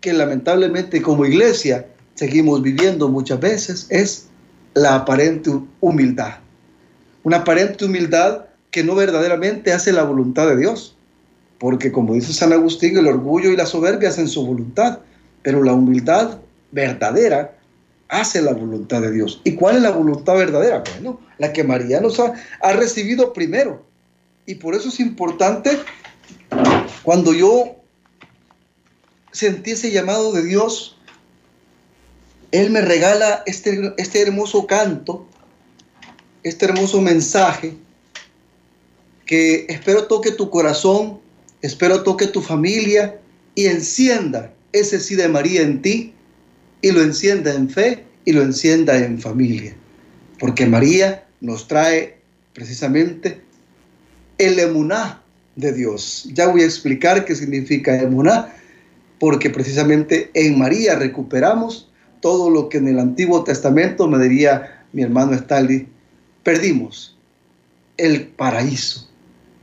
que 0.00 0.12
lamentablemente 0.12 1.02
como 1.02 1.26
iglesia 1.26 1.86
seguimos 2.14 2.62
viviendo 2.62 3.08
muchas 3.08 3.40
veces 3.40 3.86
es 3.90 4.28
la 4.74 4.94
aparente 4.94 5.50
humildad. 5.80 6.36
Una 7.24 7.38
aparente 7.38 7.84
humildad 7.84 8.44
que 8.70 8.84
no 8.84 8.94
verdaderamente 8.94 9.72
hace 9.72 9.92
la 9.92 10.04
voluntad 10.04 10.46
de 10.46 10.56
Dios. 10.56 10.94
Porque 11.58 11.90
como 11.90 12.14
dice 12.14 12.32
San 12.32 12.52
Agustín, 12.52 12.96
el 12.96 13.08
orgullo 13.08 13.50
y 13.50 13.56
la 13.56 13.66
soberbia 13.66 14.10
hacen 14.10 14.28
su 14.28 14.46
voluntad, 14.46 15.00
pero 15.42 15.62
la 15.62 15.72
humildad 15.72 16.38
verdadera 16.72 17.58
hace 18.08 18.42
la 18.42 18.52
voluntad 18.52 19.02
de 19.02 19.12
Dios. 19.12 19.40
¿Y 19.44 19.54
cuál 19.54 19.76
es 19.76 19.82
la 19.82 19.90
voluntad 19.90 20.34
verdadera? 20.34 20.82
Bueno, 20.94 21.20
la 21.38 21.52
que 21.52 21.64
María 21.64 22.00
nos 22.00 22.18
ha, 22.20 22.32
recibido 22.72 23.32
primero. 23.32 23.84
Y 24.46 24.56
por 24.56 24.74
eso 24.74 24.88
es 24.88 24.98
importante 24.98 25.78
cuando 27.02 27.34
yo 27.34 27.76
sentí 29.32 29.72
ese 29.72 29.90
llamado 29.90 30.32
de 30.32 30.42
Dios, 30.42 30.96
Él 32.50 32.70
me 32.70 32.80
regala 32.80 33.42
este, 33.46 33.92
este 33.98 34.22
hermoso 34.22 34.66
canto, 34.66 35.26
este 36.42 36.64
hermoso 36.64 37.02
mensaje, 37.02 37.74
que 39.26 39.66
espero 39.68 40.06
toque 40.06 40.30
tu 40.30 40.48
corazón, 40.48 41.20
espero 41.60 42.02
toque 42.02 42.26
tu 42.26 42.40
familia 42.40 43.20
y 43.54 43.66
encienda 43.66 44.54
ese 44.80 45.00
sí 45.00 45.14
de 45.14 45.28
María 45.28 45.62
en 45.62 45.82
ti 45.82 46.14
y 46.82 46.92
lo 46.92 47.02
encienda 47.02 47.54
en 47.54 47.68
fe 47.68 48.04
y 48.24 48.32
lo 48.32 48.42
encienda 48.42 48.96
en 48.96 49.18
familia. 49.18 49.74
Porque 50.38 50.66
María 50.66 51.26
nos 51.40 51.68
trae 51.68 52.18
precisamente 52.52 53.40
el 54.38 54.58
emuná 54.58 55.22
de 55.56 55.72
Dios. 55.72 56.28
Ya 56.32 56.46
voy 56.48 56.62
a 56.62 56.66
explicar 56.66 57.24
qué 57.24 57.34
significa 57.34 58.00
emuná, 58.00 58.54
porque 59.18 59.50
precisamente 59.50 60.30
en 60.34 60.58
María 60.58 60.94
recuperamos 60.94 61.90
todo 62.20 62.50
lo 62.50 62.68
que 62.68 62.78
en 62.78 62.88
el 62.88 62.98
Antiguo 62.98 63.44
Testamento, 63.44 64.08
me 64.08 64.18
diría 64.22 64.84
mi 64.92 65.02
hermano 65.02 65.34
Stanley, 65.34 65.88
perdimos 66.42 67.16
el 67.96 68.28
paraíso. 68.28 69.08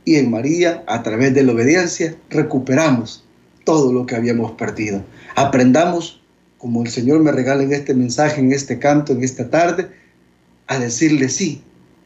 Y 0.04 0.16
en 0.16 0.30
María, 0.30 0.84
a 0.86 1.02
través 1.02 1.34
de 1.34 1.42
la 1.42 1.52
obediencia, 1.52 2.14
recuperamos 2.30 3.25
todo 3.66 3.92
lo 3.92 4.06
que 4.06 4.14
habíamos 4.14 4.52
perdido. 4.52 5.04
Aprendamos 5.34 6.22
como 6.56 6.82
el 6.82 6.88
Señor 6.88 7.20
me 7.20 7.32
regala 7.32 7.62
en 7.62 7.72
este 7.72 7.92
mensaje, 7.92 8.40
en 8.40 8.52
este 8.52 8.78
canto, 8.78 9.12
en 9.12 9.22
esta 9.22 9.50
tarde, 9.50 9.90
a 10.66 10.78
decirle 10.78 11.28
sí, 11.28 11.62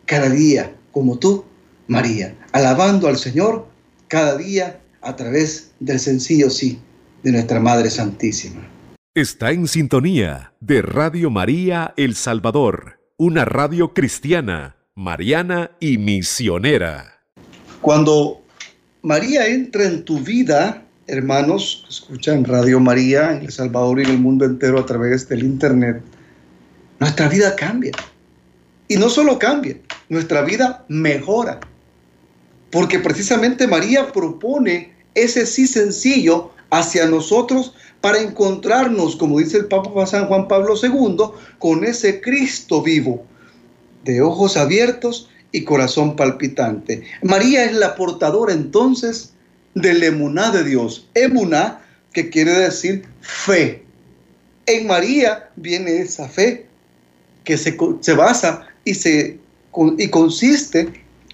cada 0.06 0.28
día, 0.28 0.74
como 0.90 1.18
tú, 1.18 1.44
María, 1.86 2.34
alabando 2.52 3.06
al 3.06 3.16
Señor 3.16 3.68
cada 4.08 4.36
día 4.36 4.80
a 5.02 5.14
través 5.14 5.70
del 5.78 6.00
sencillo 6.00 6.50
sí 6.50 6.80
de 7.22 7.32
nuestra 7.32 7.60
Madre 7.60 7.90
Santísima. 7.90 8.68
Está 9.14 9.52
en 9.52 9.68
sintonía 9.68 10.52
de 10.60 10.82
Radio 10.82 11.30
María 11.30 11.94
El 11.96 12.14
Salvador, 12.14 13.00
una 13.16 13.44
radio 13.44 13.92
cristiana, 13.92 14.76
mariana 14.94 15.72
y 15.80 15.98
misionera. 15.98 17.22
Cuando 17.80 18.42
María 19.02 19.46
entra 19.46 19.84
en 19.84 20.04
tu 20.04 20.20
vida, 20.20 20.84
hermanos 21.10 21.82
que 21.82 21.90
escuchan 21.90 22.44
Radio 22.44 22.78
María 22.78 23.32
en 23.32 23.42
El 23.42 23.50
Salvador 23.50 23.98
y 23.98 24.04
en 24.04 24.10
el 24.10 24.18
mundo 24.18 24.44
entero 24.44 24.78
a 24.78 24.86
través 24.86 25.28
del 25.28 25.42
Internet, 25.42 26.00
nuestra 27.00 27.28
vida 27.28 27.56
cambia. 27.56 27.92
Y 28.86 28.96
no 28.96 29.10
solo 29.10 29.38
cambia, 29.38 29.76
nuestra 30.08 30.42
vida 30.42 30.84
mejora. 30.88 31.58
Porque 32.70 33.00
precisamente 33.00 33.66
María 33.66 34.12
propone 34.12 34.92
ese 35.14 35.46
sí 35.46 35.66
sencillo 35.66 36.52
hacia 36.70 37.06
nosotros 37.06 37.74
para 38.00 38.20
encontrarnos, 38.20 39.16
como 39.16 39.40
dice 39.40 39.58
el 39.58 39.66
Papa 39.66 40.06
San 40.06 40.26
Juan 40.26 40.46
Pablo 40.46 40.74
II, 40.80 41.16
con 41.58 41.84
ese 41.84 42.20
Cristo 42.20 42.82
vivo, 42.82 43.24
de 44.04 44.22
ojos 44.22 44.56
abiertos 44.56 45.28
y 45.50 45.64
corazón 45.64 46.14
palpitante. 46.14 47.02
María 47.22 47.64
es 47.64 47.74
la 47.74 47.96
portadora 47.96 48.52
entonces 48.52 49.34
del 49.74 50.02
emuná 50.02 50.50
de 50.50 50.64
Dios. 50.64 51.08
Emuná, 51.14 51.80
que 52.12 52.30
quiere 52.30 52.52
decir 52.52 53.04
fe. 53.20 53.82
En 54.66 54.86
María 54.86 55.48
viene 55.56 55.98
esa 55.98 56.28
fe 56.28 56.66
que 57.44 57.56
se, 57.56 57.76
se 58.00 58.12
basa 58.14 58.66
y, 58.84 58.94
se, 58.94 59.38
y 59.98 60.08
consiste 60.08 60.88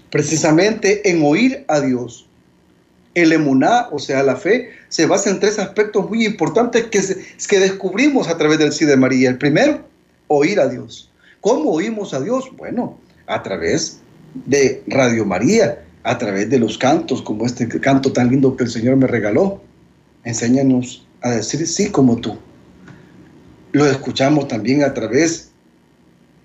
precisamente 0.09 1.09
en 1.09 1.23
oír 1.23 1.65
a 1.67 1.81
Dios. 1.81 2.27
El 3.13 3.33
emuná, 3.33 3.87
o 3.91 3.99
sea, 3.99 4.21
la 4.23 4.35
fe, 4.35 4.69
se 4.89 5.07
basa 5.07 5.29
en 5.29 5.39
tres 5.39 5.57
aspectos 5.57 6.07
muy 6.07 6.25
importantes 6.25 6.85
que, 6.85 7.01
que 7.47 7.59
descubrimos 7.59 8.27
a 8.27 8.37
través 8.37 8.59
del 8.59 8.71
sí 8.71 8.85
de 8.85 8.95
María. 8.95 9.29
El 9.29 9.37
primero, 9.37 9.83
oír 10.27 10.59
a 10.59 10.67
Dios. 10.67 11.11
¿Cómo 11.41 11.71
oímos 11.71 12.13
a 12.13 12.21
Dios? 12.21 12.45
Bueno, 12.55 12.99
a 13.25 13.41
través 13.41 13.99
de 14.45 14.83
Radio 14.87 15.25
María, 15.25 15.83
a 16.07 16.17
través 16.17 16.49
de 16.49 16.57
los 16.57 16.77
cantos, 16.77 17.21
como 17.21 17.45
este 17.45 17.67
canto 17.67 18.13
tan 18.13 18.31
lindo 18.31 18.55
que 18.55 18.63
el 18.63 18.69
Señor 18.69 18.95
me 18.95 19.07
regaló. 19.07 19.61
Enséñanos 20.23 21.05
a 21.21 21.31
decir 21.31 21.67
sí 21.67 21.91
como 21.91 22.15
tú. 22.15 22.37
Lo 23.73 23.85
escuchamos 23.85 24.47
también 24.47 24.83
a 24.83 24.93
través 24.93 25.51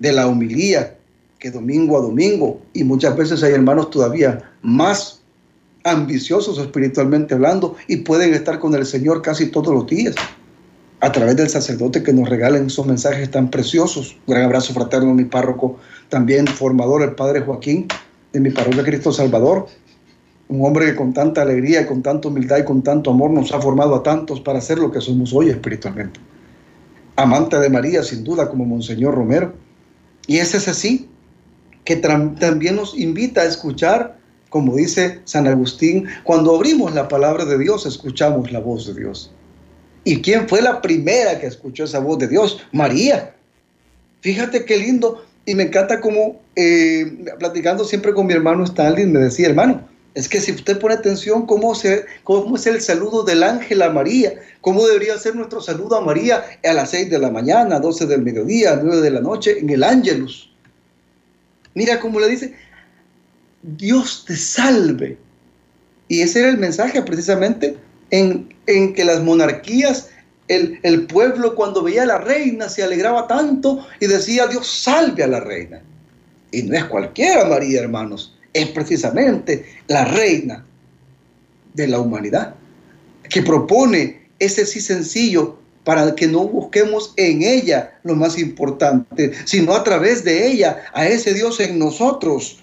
de 0.00 0.12
la 0.12 0.26
humilía, 0.26 0.97
que 1.38 1.52
domingo 1.52 1.97
a 1.97 2.02
domingo, 2.02 2.61
y 2.73 2.83
muchas 2.83 3.16
veces 3.16 3.40
hay 3.45 3.52
hermanos 3.52 3.90
todavía 3.90 4.42
más 4.62 5.21
ambiciosos 5.85 6.59
espiritualmente 6.59 7.35
hablando 7.35 7.76
y 7.87 7.99
pueden 7.99 8.35
estar 8.35 8.59
con 8.59 8.75
el 8.75 8.85
Señor 8.85 9.23
casi 9.23 9.47
todos 9.47 9.73
los 9.73 9.87
días 9.87 10.16
a 11.00 11.12
través 11.12 11.37
del 11.37 11.49
sacerdote 11.49 12.02
que 12.02 12.12
nos 12.12 12.28
regalen 12.28 12.66
esos 12.66 12.87
mensajes 12.87 13.31
tan 13.31 13.49
preciosos. 13.49 14.16
Un 14.26 14.35
gran 14.35 14.45
abrazo 14.47 14.73
fraterno 14.73 15.12
a 15.12 15.14
mi 15.14 15.25
párroco, 15.25 15.78
también 16.09 16.49
formador, 16.49 17.02
el 17.02 17.14
Padre 17.14 17.42
Joaquín, 17.42 17.87
de 18.32 18.40
mi 18.40 18.50
parroquia 18.50 18.84
Cristo 18.84 19.12
Salvador. 19.12 19.66
Un 20.48 20.64
hombre 20.64 20.86
que 20.86 20.96
con 20.96 21.12
tanta 21.12 21.42
alegría, 21.42 21.86
con 21.86 22.02
tanta 22.02 22.28
humildad 22.28 22.58
y 22.58 22.64
con 22.64 22.82
tanto 22.82 23.10
amor 23.10 23.30
nos 23.30 23.52
ha 23.52 23.60
formado 23.60 23.94
a 23.94 24.02
tantos 24.02 24.40
para 24.40 24.60
ser 24.60 24.78
lo 24.78 24.90
que 24.90 25.00
somos 25.00 25.32
hoy 25.32 25.50
espiritualmente. 25.50 26.20
Amante 27.16 27.58
de 27.58 27.70
María, 27.70 28.02
sin 28.02 28.24
duda, 28.24 28.48
como 28.48 28.64
Monseñor 28.64 29.14
Romero. 29.14 29.54
Y 30.26 30.38
ese 30.38 30.56
es 30.56 30.68
así, 30.68 31.08
que 31.84 31.96
también 31.96 32.76
nos 32.76 32.96
invita 32.98 33.42
a 33.42 33.44
escuchar, 33.44 34.18
como 34.50 34.76
dice 34.76 35.20
San 35.24 35.46
Agustín, 35.46 36.06
cuando 36.24 36.54
abrimos 36.54 36.94
la 36.94 37.08
palabra 37.08 37.44
de 37.44 37.58
Dios, 37.58 37.86
escuchamos 37.86 38.52
la 38.52 38.60
voz 38.60 38.86
de 38.86 38.94
Dios. 38.94 39.32
¿Y 40.04 40.20
quién 40.20 40.48
fue 40.48 40.62
la 40.62 40.80
primera 40.80 41.38
que 41.38 41.46
escuchó 41.46 41.84
esa 41.84 42.00
voz 42.00 42.18
de 42.18 42.28
Dios? 42.28 42.60
María. 42.72 43.34
Fíjate 44.20 44.64
qué 44.64 44.78
lindo. 44.78 45.24
Y 45.44 45.54
me 45.54 45.64
encanta 45.64 46.00
como, 46.00 46.40
eh, 46.56 47.25
platicando 47.38 47.84
siempre 47.84 48.12
con 48.14 48.26
mi 48.26 48.32
hermano 48.32 48.64
Stanley, 48.64 49.06
me 49.06 49.18
decía, 49.18 49.49
hermano, 49.49 49.88
es 50.14 50.28
que 50.28 50.40
si 50.40 50.52
usted 50.52 50.78
pone 50.78 50.94
atención 50.94 51.46
cómo, 51.46 51.75
se, 51.75 52.04
cómo 52.22 52.56
es 52.56 52.66
el 52.66 52.80
saludo 52.80 53.22
del 53.22 53.42
ángel 53.42 53.82
a 53.82 53.90
María, 53.90 54.34
cómo 54.61 54.87
debería 54.87 55.18
ser 55.18 55.34
nuestro 55.34 55.61
saludo 55.61 55.96
a 55.96 56.00
María 56.02 56.44
a 56.62 56.72
las 56.72 56.90
6 56.90 57.11
de 57.11 57.18
la 57.18 57.30
mañana, 57.30 57.80
12 57.80 58.06
del 58.06 58.22
mediodía, 58.22 58.78
9 58.82 59.00
de 59.00 59.11
la 59.11 59.20
noche, 59.20 59.58
en 59.58 59.70
el 59.70 59.82
ángelus. 59.82 60.52
Mira 61.75 61.99
cómo 61.99 62.20
le 62.20 62.28
dice, 62.28 62.54
Dios 63.62 64.25
te 64.26 64.37
salve. 64.37 65.16
Y 66.08 66.20
ese 66.20 66.40
era 66.40 66.50
el 66.50 66.58
mensaje 66.58 67.00
precisamente 67.02 67.76
en, 68.11 68.49
que 68.66 69.04
las 69.04 69.22
monarquías, 69.22 70.11
el, 70.54 71.06
pueblo 71.06 71.54
cuando 71.54 71.82
veía 71.82 72.02
a 72.02 72.06
la 72.06 72.18
reina 72.18 72.68
se 72.68 72.82
alegraba 72.82 73.26
tanto 73.26 73.87
y 74.00 74.06
decía, 74.06 74.47
Dios 74.47 74.66
salve 74.66 75.23
a 75.23 75.26
la 75.26 75.40
reina. 75.40 75.82
Y 76.50 76.62
no 76.62 76.76
es 76.76 76.84
cualquiera, 76.84 77.45
María, 77.47 77.80
hermanos, 77.80 78.36
es 78.52 78.69
precisamente 78.69 79.65
la 79.88 80.04
reina 80.04 80.65
de 81.75 81.88
la 81.88 82.00
humanidad, 82.00 82.54
que 83.28 83.43
propone 83.43 84.28
ese 84.38 84.67
sí 84.67 84.80
sencillo 84.80 85.58
para 85.84 86.15
que 86.15 86.28
no 86.28 86.47
busquemos 86.47 87.12
en 87.17 87.43
ella 87.43 87.99
lo 88.04 88.15
más 88.15 88.38
importante, 88.38 89.32
sino 89.45 89.75
a 89.75 89.82
través 89.82 90.23
de 90.23 90.47
ella, 90.47 90.84
a 90.93 91.06
ese 91.06 91.34
Dios 91.34 91.58
en 91.60 91.78
nosotros, 91.78 92.61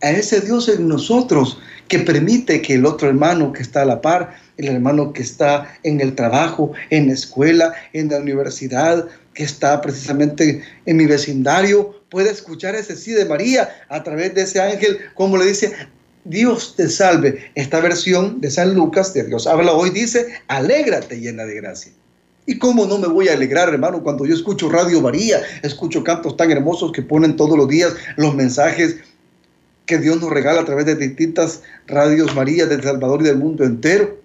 a 0.00 0.10
ese 0.10 0.40
Dios 0.40 0.68
en 0.68 0.88
nosotros 0.88 1.58
que 1.88 1.98
permite 1.98 2.62
que 2.62 2.74
el 2.74 2.86
otro 2.86 3.08
hermano 3.08 3.52
que 3.52 3.62
está 3.62 3.82
a 3.82 3.86
la 3.86 4.00
par, 4.00 4.36
el 4.56 4.68
hermano 4.68 5.12
que 5.12 5.22
está 5.22 5.78
en 5.82 6.00
el 6.00 6.14
trabajo, 6.14 6.72
en 6.90 7.08
la 7.08 7.14
escuela, 7.14 7.72
en 7.92 8.08
la 8.08 8.18
universidad, 8.18 9.06
que 9.34 9.44
está 9.44 9.80
precisamente 9.80 10.62
en 10.84 10.96
mi 10.96 11.06
vecindario, 11.06 12.02
pueda 12.10 12.30
escuchar 12.30 12.74
ese 12.74 12.96
sí 12.96 13.12
de 13.12 13.24
María 13.24 13.68
a 13.88 14.02
través 14.02 14.34
de 14.34 14.42
ese 14.42 14.60
ángel, 14.60 14.98
como 15.14 15.36
le 15.36 15.46
dice, 15.46 15.72
Dios 16.24 16.74
te 16.76 16.88
salve. 16.88 17.50
Esta 17.54 17.80
versión 17.80 18.40
de 18.40 18.50
San 18.50 18.74
Lucas, 18.74 19.14
de 19.14 19.24
Dios 19.24 19.46
habla 19.46 19.72
hoy, 19.72 19.90
dice, 19.90 20.26
alégrate 20.48 21.20
llena 21.20 21.44
de 21.44 21.54
gracia. 21.54 21.92
¿Y 22.48 22.58
cómo 22.58 22.86
no 22.86 22.96
me 22.96 23.08
voy 23.08 23.28
a 23.28 23.34
alegrar, 23.34 23.68
hermano, 23.68 24.02
cuando 24.02 24.24
yo 24.24 24.34
escucho 24.34 24.70
Radio 24.70 25.02
María, 25.02 25.42
escucho 25.62 26.02
cantos 26.02 26.34
tan 26.36 26.50
hermosos 26.50 26.92
que 26.92 27.02
ponen 27.02 27.36
todos 27.36 27.58
los 27.58 27.68
días 27.68 27.94
los 28.16 28.34
mensajes 28.34 28.96
que 29.88 29.98
Dios 29.98 30.20
nos 30.20 30.30
regala 30.30 30.60
a 30.60 30.64
través 30.64 30.86
de 30.86 30.94
distintas 30.94 31.62
radios 31.88 32.36
María 32.36 32.66
del 32.66 32.82
Salvador 32.82 33.22
y 33.22 33.24
del 33.24 33.38
mundo 33.38 33.64
entero? 33.64 34.20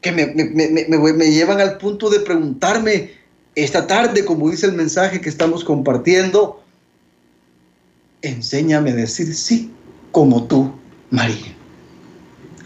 Que 0.00 0.12
me, 0.12 0.26
me 0.26 1.30
llevan 1.30 1.60
al 1.60 1.76
punto 1.76 2.08
de 2.08 2.20
preguntarme 2.20 3.10
esta 3.54 3.86
tarde, 3.86 4.24
como 4.24 4.48
dice 4.48 4.66
el 4.66 4.72
mensaje 4.72 5.20
que 5.20 5.28
estamos 5.28 5.64
compartiendo, 5.64 6.62
enséñame 8.22 8.92
a 8.92 8.94
decir 8.94 9.34
sí 9.34 9.70
como 10.12 10.46
tú, 10.46 10.72
María. 11.10 11.54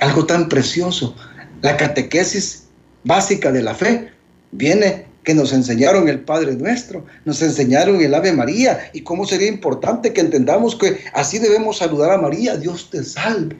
Algo 0.01 0.27
tan 0.27 0.49
precioso. 0.49 1.17
La 1.63 1.77
catequesis 1.77 2.65
básica 3.05 3.51
de 3.51 3.63
la 3.63 3.75
fe 3.75 4.13
viene 4.53 5.07
que 5.25 5.35
nos 5.35 5.53
enseñaron 5.53 6.09
el 6.09 6.21
Padre 6.21 6.55
Nuestro, 6.55 7.05
nos 7.25 7.41
enseñaron 7.43 8.01
el 8.01 8.15
Ave 8.15 8.33
María 8.33 8.91
y 8.93 9.01
cómo 9.01 9.27
sería 9.27 9.49
importante 9.49 10.13
que 10.13 10.21
entendamos 10.21 10.77
que 10.77 10.99
así 11.15 11.39
debemos 11.39 11.79
saludar 11.79 12.13
a 12.13 12.19
María, 12.19 12.57
Dios 12.57 12.91
te 12.91 13.03
salve. 13.03 13.57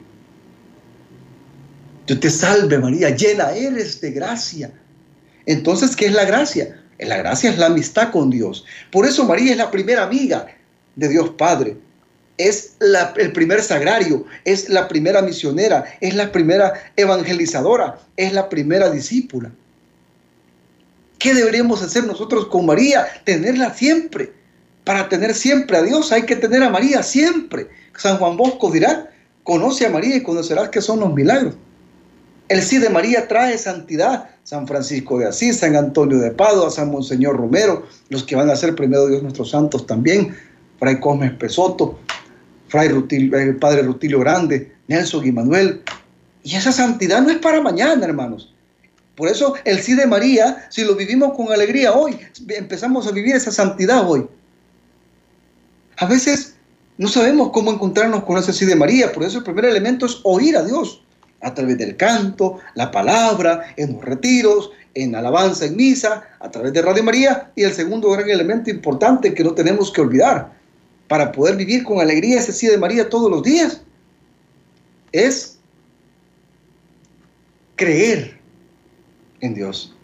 Dios 2.05 2.19
te 2.19 2.29
salve 2.29 2.77
María, 2.77 3.09
llena 3.09 3.51
eres 3.51 3.99
de 3.99 4.11
gracia. 4.11 4.71
Entonces, 5.47 5.95
¿qué 5.95 6.05
es 6.05 6.13
la 6.13 6.25
gracia? 6.25 6.79
La 6.99 7.17
gracia 7.17 7.49
es 7.49 7.57
la 7.57 7.65
amistad 7.65 8.11
con 8.11 8.29
Dios. 8.29 8.63
Por 8.91 9.05
eso 9.05 9.25
María 9.25 9.51
es 9.51 9.57
la 9.57 9.71
primera 9.71 10.03
amiga 10.03 10.47
de 10.95 11.09
Dios 11.09 11.31
Padre. 11.31 11.77
Es 12.37 12.75
el 13.17 13.31
primer 13.31 13.61
sagrario, 13.61 14.25
es 14.43 14.69
la 14.69 14.87
primera 14.87 15.21
misionera, 15.21 15.85
es 16.01 16.15
la 16.15 16.31
primera 16.31 16.73
evangelizadora, 16.95 17.99
es 18.17 18.33
la 18.33 18.49
primera 18.49 18.89
discípula. 18.91 19.51
¿Qué 21.17 21.33
deberíamos 21.33 21.81
hacer 21.81 22.05
nosotros 22.05 22.47
con 22.47 22.65
María? 22.65 23.05
Tenerla 23.23 23.73
siempre. 23.73 24.33
Para 24.83 25.09
tener 25.09 25.33
siempre 25.33 25.77
a 25.77 25.81
Dios 25.81 26.11
hay 26.11 26.23
que 26.23 26.35
tener 26.35 26.61
a 26.63 26.69
María 26.69 27.01
siempre. 27.03 27.67
San 27.97 28.17
Juan 28.17 28.37
Bosco 28.37 28.71
dirá, 28.71 29.09
conoce 29.43 29.85
a 29.85 29.89
María 29.89 30.15
y 30.17 30.23
conocerás 30.23 30.69
que 30.69 30.81
son 30.81 30.99
los 30.99 31.13
milagros. 31.13 31.55
El 32.47 32.61
sí 32.61 32.77
de 32.77 32.89
María 32.89 33.27
trae 33.27 33.57
santidad. 33.57 34.29
San 34.45 34.67
Francisco 34.67 35.17
de 35.17 35.25
Asís, 35.25 35.57
San 35.57 35.75
Antonio 35.75 36.19
de 36.19 36.29
Padua, 36.29 36.69
San 36.69 36.91
Monseñor 36.91 37.35
Romero, 37.35 37.87
los 38.09 38.23
que 38.23 38.35
van 38.35 38.51
a 38.51 38.55
ser 38.55 38.75
primero 38.75 39.07
Dios 39.07 39.23
nuestros 39.23 39.49
santos 39.49 39.87
también, 39.87 40.35
Fray 40.77 40.99
Cosme 40.99 41.31
Pesoto, 41.31 41.97
Fray 42.67 42.89
Rutilio, 42.89 43.35
el 43.39 43.55
Padre 43.55 43.81
Rutilio 43.81 44.19
Grande, 44.19 44.71
Nelson 44.87 45.25
y 45.25 45.31
Manuel. 45.31 45.81
Y 46.43 46.55
esa 46.55 46.71
santidad 46.71 47.23
no 47.23 47.31
es 47.31 47.37
para 47.37 47.59
mañana, 47.59 48.05
hermanos. 48.05 48.53
Por 49.15 49.29
eso 49.29 49.55
el 49.63 49.81
sí 49.81 49.95
de 49.95 50.05
María, 50.05 50.67
si 50.69 50.83
lo 50.83 50.95
vivimos 50.95 51.35
con 51.35 51.51
alegría 51.51 51.93
hoy, 51.93 52.19
empezamos 52.49 53.07
a 53.07 53.11
vivir 53.11 53.35
esa 53.35 53.51
santidad 53.51 54.09
hoy. 54.09 54.27
A 55.97 56.05
veces 56.05 56.55
no 56.97 57.07
sabemos 57.07 57.51
cómo 57.51 57.71
encontrarnos 57.71 58.23
con 58.23 58.37
ese 58.37 58.51
sí 58.51 58.65
de 58.65 58.75
María, 58.75 59.11
por 59.13 59.23
eso 59.23 59.37
el 59.37 59.43
primer 59.43 59.65
elemento 59.65 60.05
es 60.05 60.19
oír 60.23 60.57
a 60.57 60.63
Dios 60.63 61.01
a 61.41 61.53
través 61.53 61.77
del 61.77 61.95
canto, 61.95 62.59
la 62.73 62.91
palabra, 62.91 63.73
en 63.77 63.93
los 63.93 64.03
retiros, 64.03 64.71
en 64.95 65.15
alabanza, 65.15 65.65
en 65.65 65.75
misa, 65.75 66.23
a 66.39 66.49
través 66.49 66.73
de 66.73 66.81
Radio 66.81 67.03
María. 67.03 67.51
Y 67.55 67.63
el 67.63 67.73
segundo 67.73 68.09
gran 68.09 68.29
elemento 68.29 68.69
importante 68.69 69.33
que 69.33 69.43
no 69.43 69.53
tenemos 69.53 69.91
que 69.91 70.01
olvidar 70.01 70.51
para 71.07 71.31
poder 71.31 71.55
vivir 71.55 71.83
con 71.83 71.99
alegría 71.99 72.39
ese 72.39 72.51
sí 72.51 72.67
de 72.67 72.77
María 72.77 73.09
todos 73.09 73.29
los 73.29 73.43
días 73.43 73.81
es 75.11 75.57
creer 77.75 78.34
en 79.41 79.53
Dios, 79.53 79.95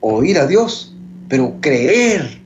oír 0.00 0.38
a 0.38 0.46
Dios, 0.46 0.94
pero 1.28 1.56
creer 1.60 2.40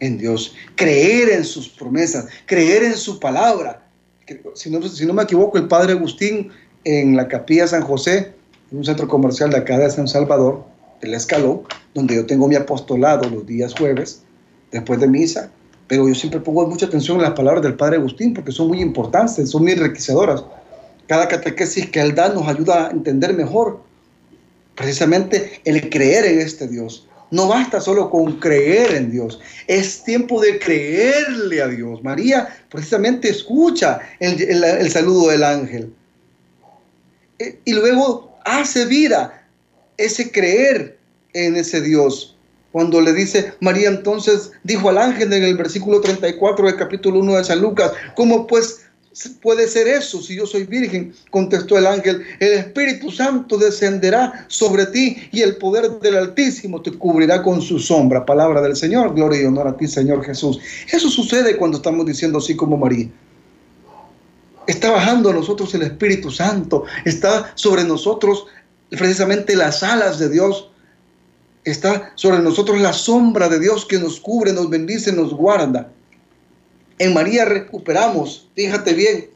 en 0.00 0.18
Dios, 0.18 0.54
creer 0.76 1.30
en 1.30 1.44
sus 1.44 1.68
promesas, 1.68 2.26
creer 2.46 2.84
en 2.84 2.96
su 2.96 3.18
palabra. 3.18 3.82
Si 4.54 4.70
no, 4.70 4.82
si 4.82 5.06
no 5.06 5.14
me 5.14 5.22
equivoco, 5.22 5.58
el 5.58 5.68
padre 5.68 5.92
Agustín 5.92 6.50
en 6.84 7.16
la 7.16 7.28
Capilla 7.28 7.66
San 7.66 7.82
José, 7.82 8.32
en 8.70 8.78
un 8.78 8.84
centro 8.84 9.08
comercial 9.08 9.50
de 9.50 9.58
acá 9.58 9.78
de 9.78 9.90
San 9.90 10.06
Salvador, 10.06 10.64
el 11.00 11.14
escalón, 11.14 11.62
donde 11.94 12.16
yo 12.16 12.26
tengo 12.26 12.48
mi 12.48 12.54
apostolado 12.54 13.28
los 13.30 13.46
días 13.46 13.74
jueves, 13.74 14.22
después 14.70 15.00
de 15.00 15.08
misa, 15.08 15.50
pero 15.86 16.06
yo 16.06 16.14
siempre 16.14 16.40
pongo 16.40 16.66
mucha 16.66 16.86
atención 16.86 17.16
en 17.16 17.22
las 17.22 17.32
palabras 17.32 17.62
del 17.62 17.74
Padre 17.74 17.96
Agustín 17.96 18.34
porque 18.34 18.52
son 18.52 18.68
muy 18.68 18.80
importantes, 18.80 19.50
son 19.50 19.62
muy 19.62 19.72
enriquecedoras. 19.72 20.44
Cada 21.06 21.26
catequesis 21.26 21.88
que 21.88 22.00
él 22.00 22.14
da 22.14 22.28
nos 22.28 22.46
ayuda 22.46 22.88
a 22.88 22.90
entender 22.90 23.32
mejor 23.34 23.80
precisamente 24.78 25.60
el 25.64 25.90
creer 25.90 26.24
en 26.24 26.40
este 26.40 26.68
Dios. 26.68 27.08
No 27.30 27.48
basta 27.48 27.80
solo 27.80 28.08
con 28.08 28.38
creer 28.38 28.94
en 28.94 29.10
Dios, 29.10 29.38
es 29.66 30.02
tiempo 30.04 30.40
de 30.40 30.58
creerle 30.58 31.60
a 31.60 31.68
Dios. 31.68 32.02
María 32.02 32.48
precisamente 32.70 33.28
escucha 33.28 34.00
el, 34.18 34.90
saludo 34.90 35.28
del 35.28 35.44
ángel 35.44 35.92
e, 37.38 37.58
y 37.66 37.74
luego 37.74 38.38
hace 38.46 38.86
vida 38.86 39.46
ese 39.98 40.32
creer 40.32 40.96
en 41.34 41.56
ese 41.56 41.82
Dios. 41.82 42.34
Cuando 42.72 43.00
le 43.00 43.12
dice 43.12 43.52
María 43.60 43.88
entonces 43.88 44.52
dijo 44.62 44.88
al 44.88 44.98
ángel 44.98 45.32
en 45.32 45.42
el 45.42 45.56
versículo 45.56 46.00
34 46.00 46.66
del 46.66 46.76
capítulo 46.76 47.20
1 47.20 47.36
de 47.36 47.44
San 47.44 47.60
Lucas, 47.60 47.92
¿cómo 48.14 48.46
pues 48.46 48.87
puede 49.40 49.68
ser 49.68 49.88
eso 49.88 50.20
si 50.22 50.36
yo 50.36 50.46
soy 50.46 50.64
virgen? 50.64 51.12
Contestó 51.30 51.78
el 51.78 51.86
ángel, 51.86 52.22
el 52.40 52.52
Espíritu 52.52 53.10
Santo 53.10 53.56
descenderá 53.56 54.46
sobre 54.48 54.86
ti 54.86 55.16
y 55.32 55.42
el 55.42 55.56
poder 55.56 55.98
del 56.00 56.16
Altísimo 56.16 56.80
te 56.82 56.92
cubrirá 56.92 57.42
con 57.42 57.60
su 57.60 57.78
sombra. 57.78 58.24
Palabra 58.24 58.60
del 58.60 58.76
Señor, 58.76 59.14
gloria 59.14 59.42
y 59.42 59.44
honor 59.46 59.68
a 59.68 59.76
ti, 59.76 59.86
Señor 59.86 60.24
Jesús. 60.24 60.60
Eso 60.92 61.08
sucede 61.08 61.56
cuando 61.56 61.78
estamos 61.78 62.06
diciendo 62.06 62.38
así 62.38 62.54
como 62.54 62.76
María. 62.76 63.08
Está 64.66 64.90
bajando 64.90 65.30
a 65.30 65.32
nosotros 65.32 65.74
el 65.74 65.82
Espíritu 65.82 66.30
Santo, 66.30 66.84
está 67.04 67.52
sobre 67.54 67.84
nosotros 67.84 68.46
precisamente 68.90 69.56
las 69.56 69.82
alas 69.82 70.18
de 70.18 70.28
Dios 70.28 70.70
está 71.64 72.12
sobre 72.14 72.38
nosotros 72.38 72.80
la 72.80 72.92
sombra 72.92 73.48
de 73.48 73.60
Dios 73.60 73.84
que 73.84 73.98
nos 73.98 74.20
cubre, 74.20 74.52
nos 74.52 74.70
bendice, 74.70 75.12
nos 75.12 75.34
guarda. 75.34 75.92
En 76.98 77.14
María 77.14 77.44
recuperamos, 77.44 78.48
fíjate 78.54 78.92
bien, 78.94 79.26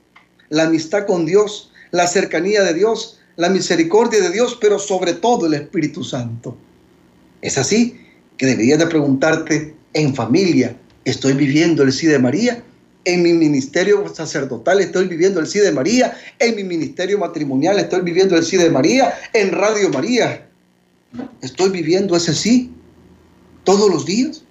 la 0.48 0.64
amistad 0.64 1.06
con 1.06 1.26
Dios, 1.26 1.70
la 1.90 2.06
cercanía 2.06 2.62
de 2.62 2.74
Dios, 2.74 3.20
la 3.36 3.48
misericordia 3.48 4.20
de 4.20 4.30
Dios, 4.30 4.58
pero 4.60 4.78
sobre 4.78 5.14
todo 5.14 5.46
el 5.46 5.54
Espíritu 5.54 6.04
Santo. 6.04 6.56
Es 7.40 7.58
así 7.58 7.98
que 8.36 8.46
deberías 8.46 8.78
de 8.78 8.86
preguntarte 8.86 9.74
en 9.94 10.14
familia, 10.14 10.76
¿estoy 11.04 11.34
viviendo 11.34 11.82
el 11.82 11.92
sí 11.92 12.06
de 12.06 12.18
María? 12.18 12.62
En 13.04 13.22
mi 13.22 13.32
ministerio 13.32 14.12
sacerdotal 14.14 14.80
estoy 14.80 15.08
viviendo 15.08 15.40
el 15.40 15.48
sí 15.48 15.58
de 15.58 15.72
María. 15.72 16.16
En 16.38 16.54
mi 16.54 16.62
ministerio 16.62 17.18
matrimonial 17.18 17.78
estoy 17.80 18.02
viviendo 18.02 18.36
el 18.36 18.44
sí 18.44 18.56
de 18.56 18.70
María. 18.70 19.12
En 19.32 19.50
Radio 19.50 19.88
María 19.90 20.46
Estoy 21.42 21.70
viviendo 21.70 22.16
ese 22.16 22.34
sí 22.34 22.70
todos 23.64 23.90
los 23.90 24.06
días. 24.06 24.44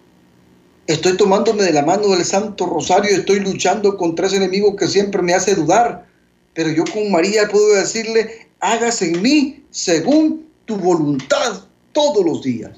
Estoy 0.92 1.16
tomándome 1.16 1.64
de 1.64 1.72
la 1.72 1.86
mano 1.86 2.10
del 2.10 2.26
Santo 2.26 2.66
Rosario 2.66 3.16
estoy 3.16 3.40
luchando 3.40 3.96
contra 3.96 4.28
ese 4.28 4.36
enemigo 4.36 4.76
que 4.76 4.90
siempre 4.90 5.22
me 5.22 5.34
hace 5.34 5.56
dudar. 5.56 6.06
Pero 6.54 6.70
yo 6.70 6.84
con 6.84 7.10
María 7.10 7.48
puedo 7.48 7.76
decirle, 7.76 8.50
hágase 8.60 9.14
en 9.14 9.22
mí 9.22 9.64
según 9.70 10.46
tu 10.66 10.76
voluntad 10.76 11.62
todos 11.94 12.26
los 12.26 12.44
días. 12.44 12.72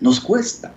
Nos 0.00 0.18
cuesta, 0.18 0.74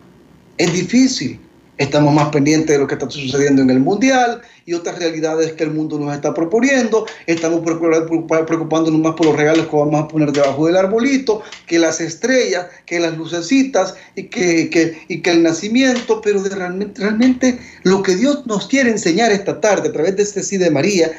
es 0.59 0.71
difícil, 0.71 1.39
Estamos 1.77 2.13
más 2.13 2.29
pendientes 2.29 2.69
de 2.69 2.77
lo 2.77 2.87
que 2.87 2.93
está 2.93 3.09
sucediendo 3.09 3.61
en 3.61 3.69
el 3.69 3.81
mundial 3.81 4.41
y 4.65 4.73
otras 4.73 4.97
realidades 4.97 5.51
que 5.53 5.65
el 5.65 5.71
mundo 5.71 5.99
nos 5.99 6.15
está 6.15 6.33
proponiendo. 6.33 7.05
Estamos 7.27 7.61
preocupándonos 7.61 9.01
más 9.01 9.15
por 9.15 9.25
los 9.25 9.35
regalos 9.35 9.67
que 9.67 9.75
vamos 9.75 10.01
a 10.01 10.07
poner 10.07 10.31
debajo 10.31 10.67
del 10.67 10.77
arbolito, 10.77 11.41
que 11.67 11.77
las 11.77 11.99
estrellas, 11.99 12.67
que 12.85 13.01
las 13.01 13.17
lucecitas 13.17 13.95
y 14.15 14.23
que, 14.23 15.05
y 15.09 15.21
que 15.21 15.29
el 15.31 15.43
nacimiento. 15.43 16.21
Pero 16.21 16.41
realmente, 16.43 17.01
realmente 17.01 17.59
lo 17.83 18.01
que 18.01 18.15
Dios 18.15 18.47
nos 18.47 18.67
quiere 18.67 18.89
enseñar 18.89 19.33
esta 19.33 19.59
tarde 19.59 19.89
a 19.89 19.91
través 19.91 20.15
de 20.15 20.23
este 20.23 20.43
sí 20.43 20.55
de 20.55 20.71
María, 20.71 21.11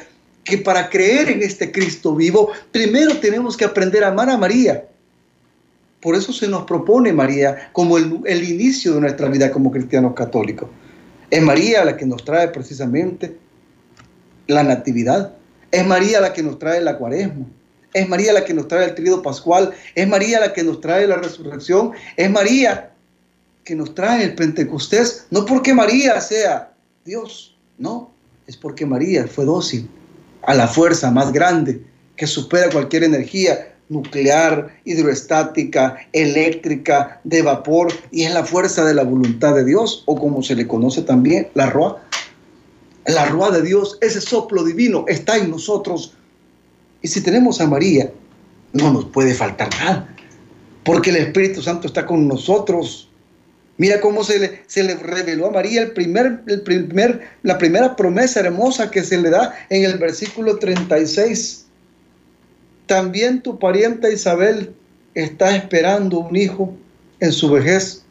que 0.43 0.57
para 0.57 0.89
creer 0.89 1.29
en 1.29 1.43
este 1.43 1.71
Cristo 1.71 2.15
vivo, 2.15 2.49
primero 2.71 3.17
tenemos 3.17 3.55
que 3.55 3.65
aprender 3.65 4.03
a 4.03 4.07
amar 4.07 4.31
a 4.31 4.37
María 4.37 4.85
por 6.01 6.15
eso 6.15 6.31
se 6.31 6.47
nos 6.47 6.63
propone 6.65 7.11
María 7.11 7.69
como 7.73 7.97
el, 7.97 8.43
inicio 8.43 8.93
de 8.93 9.01
nuestra 9.01 9.29
vida 9.29 9.51
como 9.51 9.71
cristianos 9.71 10.13
católicos. 10.13 10.69
Es 11.29 11.41
María 11.41 11.83
la 11.83 11.97
que 11.97 12.05
nos 12.05 12.23
trae 12.23 12.49
precisamente 12.49 13.37
la 14.47 14.63
natividad. 14.63 15.33
Es 15.71 15.85
María 15.85 16.21
la 16.21 16.33
que 16.33 16.43
nos 16.43 16.59
trae 16.59 16.81
la 16.81 16.97
cuaresma. 16.97 17.45
Es 17.93 18.07
María 18.07 18.31
la 18.33 18.45
que 18.45 18.53
nos 18.53 18.67
trae 18.67 18.85
el 18.85 18.95
tríodo 18.95 19.21
pascual. 19.21 19.73
Es 19.95 20.07
María 20.07 20.39
la 20.39 20.53
que 20.53 20.63
nos 20.63 20.79
trae 20.79 21.07
la 21.07 21.17
resurrección. 21.17 21.91
Es 22.15 22.29
María 22.29 22.91
que 23.63 23.75
nos 23.75 23.93
trae 23.95 24.23
el 24.23 24.35
Pentecostés. 24.35 25.25
No 25.31 25.45
porque 25.45 25.73
María 25.73 26.21
sea 26.21 26.73
Dios, 27.03 27.57
no. 27.77 28.13
Es 28.45 28.55
porque 28.55 28.85
María 28.85 29.27
fue 29.27 29.45
dócil 29.45 29.89
a 30.43 30.53
la 30.53 30.67
fuerza 30.67 31.11
más 31.11 31.33
grande 31.33 31.81
que 32.15 32.27
supera 32.27 32.69
cualquier 32.69 33.03
energía, 33.03 33.75
nuclear, 33.89 34.75
hidroestática, 34.85 35.97
eléctrica, 36.11 37.21
de 37.23 37.41
vapor, 37.41 37.93
y 38.11 38.23
es 38.23 38.33
la 38.33 38.43
fuerza 38.43 38.83
de 38.85 38.93
la 38.93 39.03
voluntad 39.03 39.55
de 39.55 39.65
Dios, 39.65 40.03
o 40.05 40.19
como 40.19 40.43
se 40.43 40.55
le 40.55 40.67
conoce 40.67 41.01
también, 41.01 41.47
la 41.53 41.69
Roa. 41.69 42.03
La 43.05 43.25
Roa 43.25 43.51
de 43.51 43.61
Dios, 43.61 43.97
ese 44.01 44.19
soplo 44.19 44.63
divino, 44.63 45.05
está 45.07 45.37
en 45.37 45.49
nosotros. 45.49 46.13
Y 47.01 47.07
si 47.07 47.21
tenemos 47.21 47.61
a 47.61 47.67
María, 47.67 48.11
no 48.73 48.91
nos 48.91 49.05
puede 49.05 49.33
faltar 49.33 49.69
nada, 49.79 50.13
porque 50.83 51.11
el 51.11 51.17
Espíritu 51.17 51.61
Santo 51.61 51.87
está 51.87 52.05
con 52.05 52.27
nosotros. 52.27 53.09
Mira 53.77 54.01
cómo 54.01 54.23
se 54.23 54.39
le, 54.39 54.63
se 54.67 54.83
le 54.83 54.95
reveló 54.95 55.47
a 55.47 55.51
María 55.51 55.83
el 55.83 55.91
primer, 55.91 56.41
el 56.47 56.61
primer, 56.61 57.29
la 57.43 57.57
primera 57.57 57.95
promesa 57.95 58.39
hermosa 58.39 58.89
que 58.89 59.03
se 59.03 59.21
le 59.21 59.29
da 59.29 59.53
en 59.69 59.85
el 59.85 59.99
versículo 59.99 60.57
36 60.57 61.66
también 62.87 63.41
tu 63.41 63.59
parienta 63.59 64.09
Isabel 64.09 64.73
está 65.13 65.55
esperando 65.55 66.19
un 66.19 66.35
hijo 66.35 66.73
en 67.19 67.31
su 67.31 67.51
vejez 67.51 68.03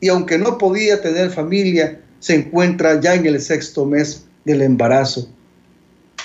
y 0.00 0.08
aunque 0.08 0.38
no 0.38 0.58
podía 0.58 1.00
tener 1.00 1.30
familia, 1.30 2.00
se 2.20 2.34
encuentra 2.34 3.00
ya 3.00 3.14
en 3.14 3.26
el 3.26 3.40
sexto 3.40 3.84
mes 3.84 4.24
del 4.44 4.62
embarazo. 4.62 5.28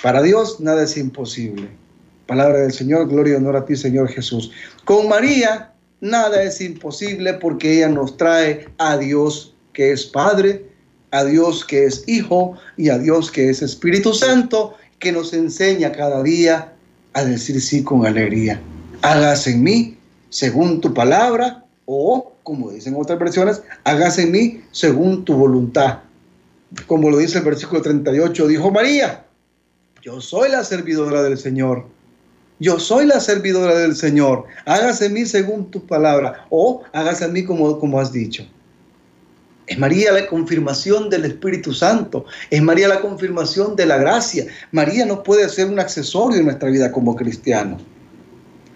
Para 0.02 0.22
Dios 0.22 0.60
nada 0.60 0.84
es 0.84 0.96
imposible. 0.96 1.68
Palabra 2.26 2.60
del 2.60 2.72
Señor, 2.72 3.08
gloria 3.08 3.34
y 3.34 3.36
honor 3.36 3.56
a 3.56 3.64
ti, 3.66 3.76
Señor 3.76 4.08
Jesús. 4.08 4.50
Con 4.84 5.08
María 5.08 5.72
nada 6.00 6.42
es 6.42 6.60
imposible 6.60 7.34
porque 7.34 7.76
ella 7.76 7.88
nos 7.88 8.16
trae 8.16 8.66
a 8.78 8.96
Dios 8.96 9.54
que 9.72 9.92
es 9.92 10.06
Padre, 10.06 10.64
a 11.10 11.24
Dios 11.24 11.64
que 11.64 11.84
es 11.84 12.04
Hijo 12.06 12.56
y 12.76 12.88
a 12.88 12.98
Dios 12.98 13.30
que 13.30 13.50
es 13.50 13.62
Espíritu 13.62 14.14
Santo, 14.14 14.74
que 14.98 15.12
nos 15.12 15.32
enseña 15.34 15.92
cada 15.92 16.22
día 16.22 16.75
a 17.16 17.24
decir 17.24 17.58
sí 17.62 17.82
con 17.82 18.06
alegría. 18.06 18.60
Hágase 19.00 19.52
en 19.52 19.62
mí 19.62 19.96
según 20.28 20.82
tu 20.82 20.92
palabra 20.92 21.64
o, 21.86 22.34
como 22.42 22.70
dicen 22.70 22.94
otras 22.94 23.18
versiones, 23.18 23.62
hágase 23.84 24.24
en 24.24 24.32
mí 24.32 24.60
según 24.70 25.24
tu 25.24 25.34
voluntad. 25.34 26.00
Como 26.86 27.08
lo 27.08 27.16
dice 27.16 27.38
el 27.38 27.44
versículo 27.44 27.80
38, 27.80 28.48
dijo 28.48 28.70
María, 28.70 29.24
yo 30.02 30.20
soy 30.20 30.50
la 30.50 30.62
servidora 30.62 31.22
del 31.22 31.38
Señor. 31.38 31.86
Yo 32.58 32.78
soy 32.78 33.06
la 33.06 33.18
servidora 33.20 33.74
del 33.78 33.96
Señor. 33.96 34.44
Hágase 34.66 35.06
en 35.06 35.14
mí 35.14 35.24
según 35.24 35.70
tu 35.70 35.86
palabra 35.86 36.46
o 36.50 36.82
hágase 36.92 37.24
en 37.24 37.32
mí 37.32 37.44
como, 37.44 37.78
como 37.78 37.98
has 37.98 38.12
dicho. 38.12 38.46
Es 39.66 39.78
María 39.78 40.12
la 40.12 40.26
confirmación 40.28 41.10
del 41.10 41.24
Espíritu 41.24 41.74
Santo. 41.74 42.24
Es 42.50 42.62
María 42.62 42.86
la 42.86 43.00
confirmación 43.00 43.74
de 43.74 43.86
la 43.86 43.98
gracia. 43.98 44.46
María 44.70 45.04
no 45.04 45.22
puede 45.24 45.48
ser 45.48 45.66
un 45.66 45.80
accesorio 45.80 46.38
en 46.38 46.44
nuestra 46.44 46.70
vida 46.70 46.92
como 46.92 47.16
cristianos. 47.16 47.82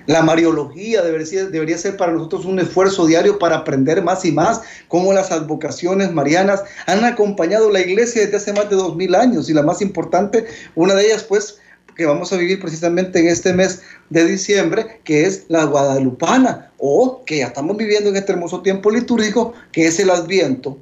La 0.06 0.22
Mariología 0.22 1.02
debería 1.02 1.26
ser, 1.26 1.50
debería 1.50 1.78
ser 1.78 1.96
para 1.96 2.10
nosotros 2.10 2.44
un 2.44 2.58
esfuerzo 2.58 3.06
diario 3.06 3.38
para 3.38 3.58
aprender 3.58 4.02
más 4.02 4.24
y 4.24 4.32
más 4.32 4.62
cómo 4.88 5.12
las 5.12 5.30
advocaciones 5.30 6.10
marianas 6.12 6.64
han 6.86 7.04
acompañado 7.04 7.70
la 7.70 7.80
iglesia 7.80 8.22
desde 8.22 8.38
hace 8.38 8.52
más 8.52 8.68
de 8.68 8.74
dos 8.74 8.96
mil 8.96 9.14
años. 9.14 9.48
Y 9.48 9.54
la 9.54 9.62
más 9.62 9.80
importante, 9.80 10.46
una 10.74 10.94
de 10.94 11.06
ellas, 11.06 11.22
pues, 11.22 11.60
que 12.00 12.06
vamos 12.06 12.32
a 12.32 12.38
vivir 12.38 12.58
precisamente 12.58 13.20
en 13.20 13.28
este 13.28 13.52
mes 13.52 13.82
de 14.08 14.24
diciembre, 14.24 15.02
que 15.04 15.26
es 15.26 15.44
la 15.48 15.64
guadalupana, 15.64 16.72
o 16.78 17.22
que 17.26 17.40
ya 17.40 17.48
estamos 17.48 17.76
viviendo 17.76 18.08
en 18.08 18.16
este 18.16 18.32
hermoso 18.32 18.62
tiempo 18.62 18.90
litúrgico, 18.90 19.52
que 19.70 19.86
es 19.86 20.00
el 20.00 20.08
adviento. 20.08 20.78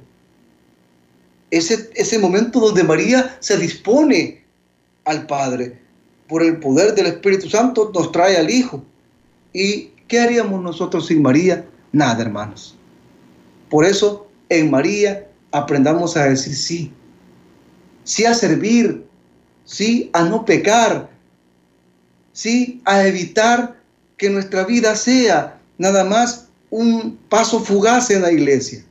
Ese, 1.51 1.89
ese 1.95 2.19
momento 2.19 2.61
donde 2.61 2.85
María 2.85 3.35
se 3.41 3.57
dispone 3.57 4.45
al 5.03 5.27
Padre, 5.27 5.77
por 6.29 6.41
el 6.41 6.57
poder 6.61 6.95
del 6.95 7.07
Espíritu 7.07 7.49
Santo, 7.49 7.91
nos 7.93 8.13
trae 8.13 8.37
al 8.37 8.49
Hijo. 8.49 8.81
¿Y 9.51 9.89
qué 10.07 10.21
haríamos 10.21 10.63
nosotros 10.63 11.07
sin 11.07 11.21
María? 11.21 11.65
Nada, 11.91 12.21
hermanos. 12.21 12.77
Por 13.69 13.83
eso, 13.83 14.29
en 14.47 14.71
María 14.71 15.27
aprendamos 15.51 16.15
a 16.15 16.29
decir 16.29 16.55
sí. 16.55 16.93
Sí 18.05 18.23
a 18.23 18.33
servir, 18.33 19.08
sí 19.69 20.09
a 20.13 20.23
no 20.23 20.45
pecar, 20.45 21.09
sí 22.33 22.81
a 22.85 23.05
evitar 23.05 23.77
que 24.17 24.29
nuestra 24.29 24.65
vida 24.65 24.95
sea 24.95 25.59
nada 25.77 26.03
más 26.03 26.47
un 26.71 27.17
paso 27.29 27.59
fugaz 27.59 28.09
en 28.09 28.23
la 28.23 28.31
iglesia. 28.31 28.83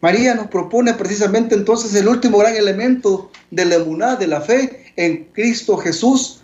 María 0.00 0.34
nos 0.34 0.48
propone 0.48 0.94
precisamente 0.94 1.54
entonces 1.54 1.94
el 1.94 2.06
último 2.06 2.38
gran 2.38 2.54
elemento 2.54 3.30
de 3.50 3.64
la 3.64 3.76
emuná, 3.76 4.16
de 4.16 4.26
la 4.26 4.40
fe 4.40 4.92
en 4.96 5.24
Cristo 5.32 5.76
Jesús. 5.78 6.40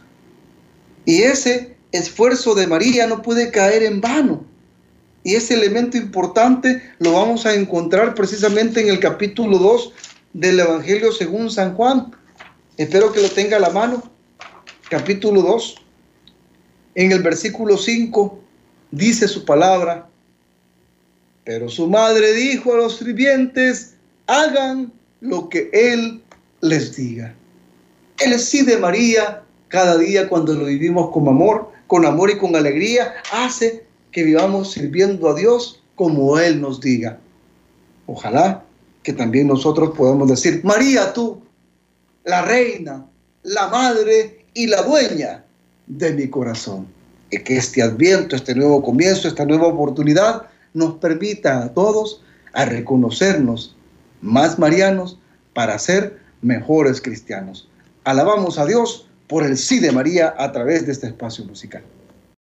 Y 1.04 1.22
ese 1.22 1.76
esfuerzo 1.92 2.54
de 2.54 2.66
María 2.66 3.06
no 3.06 3.22
puede 3.22 3.50
caer 3.50 3.82
en 3.82 4.00
vano. 4.00 4.44
Y 5.22 5.34
ese 5.34 5.54
elemento 5.54 5.96
importante 5.96 6.82
lo 6.98 7.12
vamos 7.12 7.46
a 7.46 7.54
encontrar 7.54 8.14
precisamente 8.14 8.80
en 8.80 8.88
el 8.88 8.98
capítulo 8.98 9.58
2 9.58 9.92
del 10.32 10.60
Evangelio 10.60 11.12
según 11.12 11.50
San 11.50 11.74
Juan. 11.74 12.12
Espero 12.80 13.12
que 13.12 13.20
lo 13.20 13.28
tenga 13.28 13.58
a 13.58 13.60
la 13.60 13.68
mano. 13.68 14.02
Capítulo 14.88 15.42
2. 15.42 15.74
En 16.94 17.12
el 17.12 17.22
versículo 17.22 17.76
5 17.76 18.40
dice 18.90 19.28
su 19.28 19.44
palabra. 19.44 20.08
Pero 21.44 21.68
su 21.68 21.90
madre 21.90 22.32
dijo 22.32 22.72
a 22.72 22.78
los 22.78 22.96
sirvientes, 22.96 23.96
hagan 24.26 24.90
lo 25.20 25.50
que 25.50 25.68
él 25.74 26.22
les 26.62 26.96
diga. 26.96 27.34
El 28.18 28.38
sí 28.40 28.62
de 28.62 28.78
María, 28.78 29.42
cada 29.68 29.98
día 29.98 30.26
cuando 30.26 30.54
lo 30.54 30.64
vivimos 30.64 31.10
con 31.10 31.28
amor, 31.28 31.70
con 31.86 32.06
amor 32.06 32.30
y 32.30 32.38
con 32.38 32.56
alegría, 32.56 33.12
hace 33.30 33.84
que 34.10 34.22
vivamos 34.22 34.72
sirviendo 34.72 35.28
a 35.28 35.34
Dios 35.34 35.82
como 35.96 36.38
Él 36.38 36.62
nos 36.62 36.80
diga. 36.80 37.20
Ojalá 38.06 38.64
que 39.02 39.12
también 39.12 39.48
nosotros 39.48 39.90
podamos 39.94 40.30
decir, 40.30 40.62
María, 40.64 41.12
tú, 41.12 41.42
la 42.24 42.42
reina, 42.42 43.06
la 43.42 43.68
madre 43.68 44.46
y 44.54 44.66
la 44.66 44.82
dueña 44.82 45.44
de 45.86 46.12
mi 46.12 46.28
corazón. 46.28 46.86
Y 47.30 47.38
que 47.38 47.56
este 47.56 47.82
adviento, 47.82 48.36
este 48.36 48.54
nuevo 48.54 48.82
comienzo, 48.82 49.28
esta 49.28 49.44
nueva 49.44 49.68
oportunidad 49.68 50.46
nos 50.74 50.94
permita 50.94 51.62
a 51.62 51.72
todos 51.72 52.22
a 52.52 52.64
reconocernos 52.64 53.76
más 54.20 54.58
marianos 54.58 55.18
para 55.54 55.78
ser 55.78 56.20
mejores 56.42 57.00
cristianos. 57.00 57.68
Alabamos 58.04 58.58
a 58.58 58.66
Dios 58.66 59.08
por 59.26 59.44
el 59.44 59.56
sí 59.56 59.78
de 59.78 59.92
María 59.92 60.34
a 60.36 60.50
través 60.52 60.86
de 60.86 60.92
este 60.92 61.06
espacio 61.06 61.44
musical. 61.44 61.82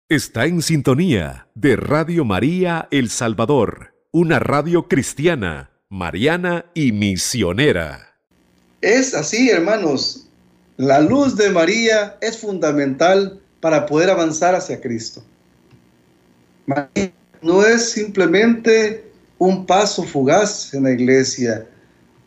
Está 0.08 0.46
en 0.46 0.62
sintonía 0.62 1.48
de 1.54 1.74
Radio 1.74 2.24
María 2.24 2.86
El 2.92 3.10
Salvador, 3.10 3.94
una 4.12 4.38
radio 4.38 4.86
cristiana, 4.86 5.70
mariana 5.88 6.66
y 6.74 6.92
misionera. 6.92 8.15
Es 8.80 9.14
así, 9.14 9.50
hermanos. 9.50 10.26
La 10.76 11.00
luz 11.00 11.36
de 11.36 11.50
María 11.50 12.16
es 12.20 12.38
fundamental 12.38 13.40
para 13.60 13.86
poder 13.86 14.10
avanzar 14.10 14.54
hacia 14.54 14.80
Cristo. 14.80 15.22
María 16.66 17.12
no 17.40 17.64
es 17.64 17.90
simplemente 17.90 19.04
un 19.38 19.66
paso 19.66 20.02
fugaz 20.02 20.74
en 20.74 20.84
la 20.84 20.92
iglesia, 20.92 21.66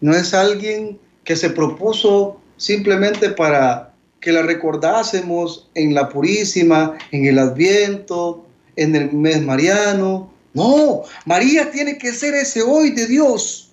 no 0.01 0.13
es 0.13 0.33
alguien 0.33 0.99
que 1.23 1.35
se 1.35 1.49
propuso 1.49 2.39
simplemente 2.57 3.29
para 3.29 3.93
que 4.21 4.31
la 4.31 4.41
recordásemos 4.41 5.69
en 5.75 5.93
la 5.93 6.09
Purísima, 6.09 6.97
en 7.12 7.25
el 7.25 7.39
Adviento, 7.39 8.45
en 8.75 8.95
el 8.95 9.12
mes 9.12 9.41
mariano. 9.41 10.31
No, 10.53 11.03
María 11.25 11.71
tiene 11.71 11.97
que 11.97 12.12
ser 12.13 12.33
ese 12.33 12.62
hoy 12.62 12.91
de 12.91 13.07
Dios 13.07 13.71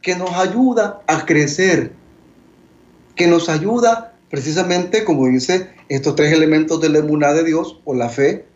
que 0.00 0.16
nos 0.16 0.30
ayuda 0.34 1.00
a 1.06 1.24
crecer, 1.24 1.92
que 3.14 3.26
nos 3.26 3.48
ayuda 3.48 4.14
precisamente, 4.30 5.04
como 5.04 5.26
dice, 5.26 5.68
estos 5.88 6.16
tres 6.16 6.32
elementos 6.32 6.80
de 6.80 6.88
la 6.88 6.98
emuná 6.98 7.32
de 7.32 7.44
Dios 7.44 7.78
o 7.84 7.94
la 7.94 8.08
fe, 8.08 8.46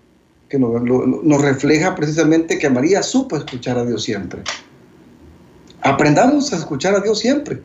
que 0.48 0.58
nos, 0.58 0.82
nos 0.82 1.42
refleja 1.42 1.94
precisamente 1.94 2.58
que 2.58 2.70
María 2.70 3.02
supo 3.02 3.36
escuchar 3.36 3.78
a 3.78 3.84
Dios 3.84 4.04
siempre. 4.04 4.42
Aprendamos 5.82 6.52
a 6.52 6.56
escuchar 6.56 6.94
a 6.94 7.00
Dios 7.00 7.18
siempre 7.18 7.60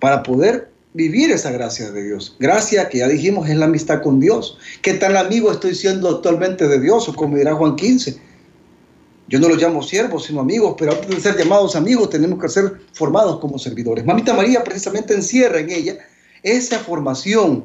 para 0.00 0.22
poder 0.22 0.70
vivir 0.94 1.30
esa 1.30 1.50
gracia 1.50 1.90
de 1.90 2.02
Dios. 2.02 2.36
Gracia 2.40 2.88
que 2.88 2.98
ya 2.98 3.08
dijimos 3.08 3.48
es 3.48 3.56
la 3.56 3.66
amistad 3.66 4.02
con 4.02 4.20
Dios. 4.20 4.58
¿Qué 4.82 4.94
tal 4.94 5.16
amigo 5.16 5.52
estoy 5.52 5.74
siendo 5.74 6.08
actualmente 6.08 6.66
de 6.66 6.80
Dios? 6.80 7.08
O 7.08 7.14
como 7.14 7.36
dirá 7.36 7.54
Juan 7.54 7.76
15. 7.76 8.18
Yo 9.28 9.38
no 9.38 9.48
los 9.48 9.60
llamo 9.60 9.82
siervos, 9.82 10.24
sino 10.24 10.40
amigos, 10.40 10.74
pero 10.78 10.92
antes 10.92 11.08
de 11.08 11.20
ser 11.20 11.36
llamados 11.36 11.76
amigos 11.76 12.08
tenemos 12.08 12.40
que 12.40 12.48
ser 12.48 12.80
formados 12.92 13.38
como 13.40 13.58
servidores. 13.58 14.04
Mamita 14.04 14.32
María 14.32 14.64
precisamente 14.64 15.14
encierra 15.14 15.60
en 15.60 15.70
ella 15.70 15.98
esa 16.42 16.78
formación 16.78 17.64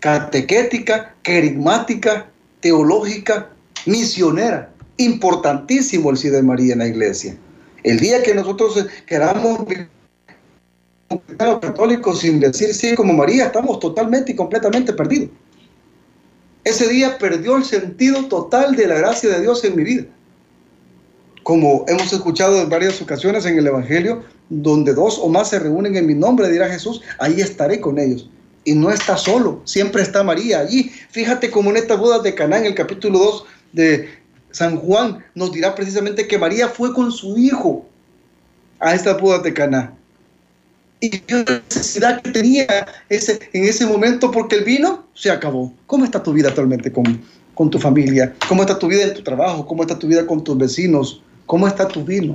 catequética, 0.00 1.14
querigmática, 1.22 2.28
teológica, 2.60 3.50
misionera. 3.86 4.72
Importantísimo 4.98 6.10
el 6.10 6.18
sí 6.18 6.28
de 6.28 6.42
María 6.42 6.74
en 6.74 6.80
la 6.80 6.86
iglesia. 6.86 7.34
El 7.82 7.98
día 7.98 8.22
que 8.22 8.34
nosotros 8.34 8.86
queramos 9.06 9.60
católicos 11.38 12.20
sin 12.20 12.40
decir 12.40 12.74
sí 12.74 12.94
como 12.94 13.14
María, 13.14 13.46
estamos 13.46 13.80
totalmente 13.80 14.32
y 14.32 14.36
completamente 14.36 14.92
perdidos. 14.92 15.30
Ese 16.62 16.88
día 16.88 17.16
perdió 17.16 17.56
el 17.56 17.64
sentido 17.64 18.26
total 18.26 18.76
de 18.76 18.86
la 18.86 18.96
gracia 18.96 19.30
de 19.30 19.40
Dios 19.40 19.64
en 19.64 19.76
mi 19.76 19.82
vida. 19.82 20.04
Como 21.42 21.84
hemos 21.88 22.12
escuchado 22.12 22.60
en 22.60 22.68
varias 22.68 23.00
ocasiones 23.00 23.46
en 23.46 23.58
el 23.58 23.66
Evangelio, 23.66 24.22
donde 24.48 24.94
dos 24.94 25.18
o 25.18 25.28
más 25.28 25.50
se 25.50 25.58
reúnen 25.58 25.96
en 25.96 26.06
mi 26.06 26.14
nombre, 26.14 26.50
dirá 26.50 26.68
Jesús, 26.68 27.02
ahí 27.18 27.40
estaré 27.40 27.80
con 27.80 27.98
ellos. 27.98 28.28
Y 28.64 28.74
no 28.74 28.90
está 28.90 29.16
solo, 29.16 29.62
siempre 29.64 30.02
está 30.02 30.22
María 30.22 30.60
allí. 30.60 30.90
Fíjate 31.10 31.50
como 31.50 31.70
en 31.70 31.78
esta 31.78 31.96
boda 31.96 32.18
de 32.18 32.34
Caná, 32.34 32.58
en 32.58 32.66
el 32.66 32.74
capítulo 32.74 33.18
2 33.18 33.44
de 33.72 34.08
San 34.50 34.76
Juan, 34.76 35.24
nos 35.34 35.52
dirá 35.52 35.74
precisamente 35.74 36.28
que 36.28 36.38
María 36.38 36.68
fue 36.68 36.92
con 36.92 37.10
su 37.10 37.38
hijo 37.38 37.86
a 38.78 38.94
esta 38.94 39.14
boda 39.14 39.38
de 39.38 39.54
Caná 39.54 39.94
y 41.00 41.22
la 41.28 41.62
necesidad 41.68 42.22
que 42.22 42.30
tenía 42.30 42.86
ese, 43.08 43.40
en 43.52 43.64
ese 43.64 43.86
momento 43.86 44.30
porque 44.30 44.56
el 44.56 44.64
vino 44.64 45.06
se 45.14 45.30
acabó. 45.30 45.72
¿Cómo 45.86 46.04
está 46.04 46.22
tu 46.22 46.32
vida 46.32 46.48
actualmente 46.48 46.92
con, 46.92 47.20
con 47.54 47.70
tu 47.70 47.78
familia? 47.78 48.34
¿Cómo 48.48 48.62
está 48.62 48.78
tu 48.78 48.86
vida 48.86 49.04
en 49.04 49.14
tu 49.14 49.22
trabajo? 49.22 49.66
¿Cómo 49.66 49.82
está 49.82 49.98
tu 49.98 50.06
vida 50.06 50.26
con 50.26 50.44
tus 50.44 50.56
vecinos? 50.58 51.22
¿Cómo 51.50 51.66
está 51.66 51.88
tu 51.88 52.04
vino? 52.04 52.32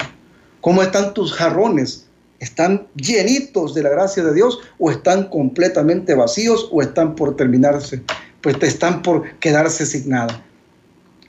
¿Cómo 0.60 0.84
están 0.84 1.14
tus 1.14 1.32
jarrones? 1.32 2.06
¿Están 2.42 2.86
llenitos 2.96 3.74
de 3.74 3.82
la 3.82 3.88
gracia 3.88 4.22
de 4.26 4.34
Dios 4.34 4.60
o 4.78 4.92
están 4.92 5.30
completamente 5.30 6.14
vacíos 6.16 6.68
o 6.70 6.82
están 6.82 7.16
por 7.16 7.38
terminarse? 7.38 8.02
Pues 8.42 8.58
están 8.62 9.02
por 9.02 9.24
quedarse 9.40 9.86
sin 9.86 10.10
nada. 10.10 10.44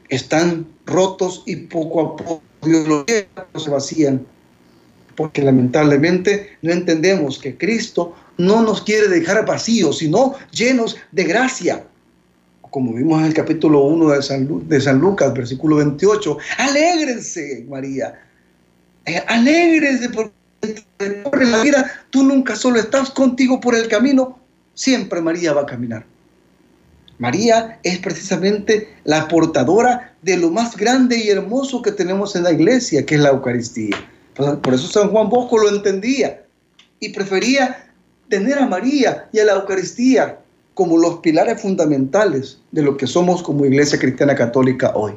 Están 0.09 0.67
rotos 0.85 1.45
y 1.47 1.55
poco 1.55 2.01
a 2.01 2.17
poco 2.17 2.43
los 2.63 3.05
se 3.63 3.71
vacían 3.71 4.27
porque 5.15 5.43
lamentablemente 5.43 6.59
no 6.63 6.73
entendemos 6.73 7.39
que 7.39 7.57
Cristo 7.57 8.17
no 8.37 8.63
nos 8.63 8.83
quiere 8.83 9.07
dejar 9.07 9.47
vacíos, 9.47 9.99
sino 9.99 10.35
llenos 10.51 10.97
de 11.13 11.23
gracia. 11.23 11.87
Como 12.71 12.93
vimos 12.95 13.21
en 13.21 13.27
el 13.27 13.35
capítulo 13.35 13.83
1 13.83 14.09
de 14.11 14.81
San, 14.81 14.99
Lucas, 14.99 15.35
versículo 15.35 15.77
28, 15.77 16.39
alégrense, 16.59 17.65
María, 17.69 18.15
eh, 19.05 19.23
alégrense 19.27 20.09
porque 20.11 20.33
en 20.99 21.53
la 21.53 21.63
vida 21.63 21.91
tú 22.11 22.23
nunca 22.23 22.57
solo 22.57 22.79
estás 22.79 23.11
contigo 23.11 23.61
por 23.61 23.75
el 23.75 23.89
camino, 23.89 24.39
siempre 24.75 25.21
María 25.21 25.53
va 25.53 25.63
a 25.63 25.67
caminar. 25.67 26.05
María 27.19 27.79
es 27.83 27.99
precisamente 27.99 28.95
la 29.05 29.27
portadora 29.29 30.15
de 30.23 30.37
lo 30.37 30.51
más 30.51 30.77
grande 30.77 31.19
y 31.19 31.31
hermoso 31.31 31.81
que 31.81 31.93
tenemos 31.93 32.37
en 32.37 32.43
la 32.43 32.53
iglesia, 32.53 33.07
que 33.07 33.15
es 33.15 33.21
la 33.21 33.31
Eucaristía. 33.31 33.97
Por 34.35 34.75
eso 34.75 34.87
San 34.89 35.09
Juan 35.09 35.31
Bosco 35.31 35.59
lo 35.59 35.69
entendía 35.69 36.43
y 37.01 37.09
prefería 37.11 37.91
tener 38.29 38.59
a 38.59 38.67
María 38.67 39.29
y 39.33 39.39
a 39.39 39.45
la 39.47 39.55
Eucaristía 39.55 40.41
como 40.77 40.99
los 40.99 41.21
pilares 41.21 41.63
fundamentales 41.63 42.59
de 42.71 42.83
lo 42.83 42.99
que 42.99 43.07
somos 43.07 43.43
como 43.43 43.65
Iglesia 43.65 43.99
Cristiana 43.99 44.35
Católica 44.35 44.93
hoy. 44.95 45.15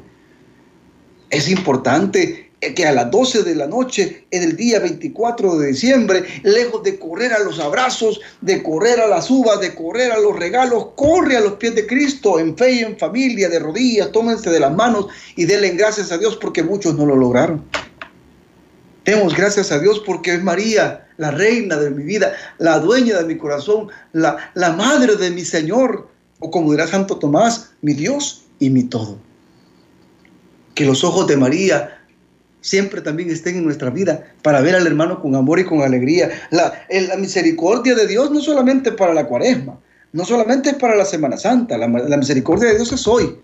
Es 1.31 1.49
importante 1.49 2.49
que 2.61 2.87
a 2.87 2.93
las 2.93 3.11
12 3.11 3.43
de 3.43 3.55
la 3.55 3.67
noche, 3.67 4.25
en 4.31 4.43
el 4.43 4.55
día 4.55 4.79
24 4.79 5.57
de 5.57 5.67
diciembre, 5.67 6.23
lejos 6.43 6.81
de 6.83 6.97
correr 6.97 7.33
a 7.33 7.39
los 7.39 7.59
abrazos, 7.59 8.21
de 8.39 8.63
correr 8.63 9.01
a 9.01 9.07
las 9.07 9.29
uvas, 9.29 9.59
de 9.59 9.75
correr 9.75 10.13
a 10.13 10.19
los 10.19 10.39
regalos, 10.39 10.91
corre 10.95 11.35
a 11.35 11.41
los 11.41 11.55
pies 11.55 11.75
de 11.75 11.85
Cristo 11.85 12.39
en 12.39 12.55
fe 12.55 12.75
y 12.75 12.79
en 12.79 12.97
familia, 12.97 13.49
de 13.49 13.59
rodillas, 13.59 14.13
tómense 14.13 14.49
de 14.49 14.61
las 14.61 14.73
manos 14.73 15.07
y 15.35 15.43
denle 15.43 15.71
gracias 15.71 16.09
a 16.13 16.17
Dios 16.17 16.37
porque 16.37 16.63
muchos 16.63 16.95
no 16.95 17.05
lo 17.05 17.17
lograron. 17.17 17.65
Demos 19.03 19.35
gracias 19.35 19.73
a 19.73 19.79
Dios 19.79 20.01
porque 20.05 20.35
es 20.35 20.41
María, 20.41 21.08
la 21.19 21.31
reina 21.31 21.75
de 21.75 21.91
mi 21.91 22.03
vida, 22.03 22.33
la 22.57 22.79
dueña 22.79 23.17
de 23.17 23.25
mi 23.25 23.37
corazón, 23.37 23.89
la, 24.13 24.37
la 24.55 24.71
madre 24.71 25.17
de 25.17 25.29
mi 25.29 25.43
Señor, 25.43 26.07
o 26.39 26.49
como 26.49 26.71
dirá 26.71 26.87
Santo 26.87 27.19
Tomás, 27.19 27.71
mi 27.81 27.93
Dios 27.93 28.45
y 28.57 28.69
mi 28.69 28.85
todo. 28.85 29.17
Que 30.75 30.85
los 30.85 31.03
ojos 31.03 31.27
de 31.27 31.35
María 31.35 31.99
siempre 32.61 33.01
también 33.01 33.29
estén 33.29 33.57
en 33.57 33.65
nuestra 33.65 33.89
vida 33.89 34.33
para 34.41 34.61
ver 34.61 34.75
al 34.75 34.87
hermano 34.87 35.21
con 35.21 35.35
amor 35.35 35.59
y 35.59 35.65
con 35.65 35.81
alegría. 35.81 36.29
La, 36.51 36.73
la 36.89 37.17
misericordia 37.17 37.95
de 37.95 38.07
Dios 38.07 38.31
no 38.31 38.39
solamente 38.39 38.93
para 38.93 39.13
la 39.13 39.27
cuaresma, 39.27 39.77
no 40.13 40.23
solamente 40.23 40.73
para 40.73 40.95
la 40.95 41.05
Semana 41.05 41.35
Santa, 41.35 41.77
la, 41.77 41.87
la 41.87 42.17
misericordia 42.17 42.69
de 42.69 42.75
Dios 42.75 42.93
es 42.93 43.05
hoy 43.05 43.37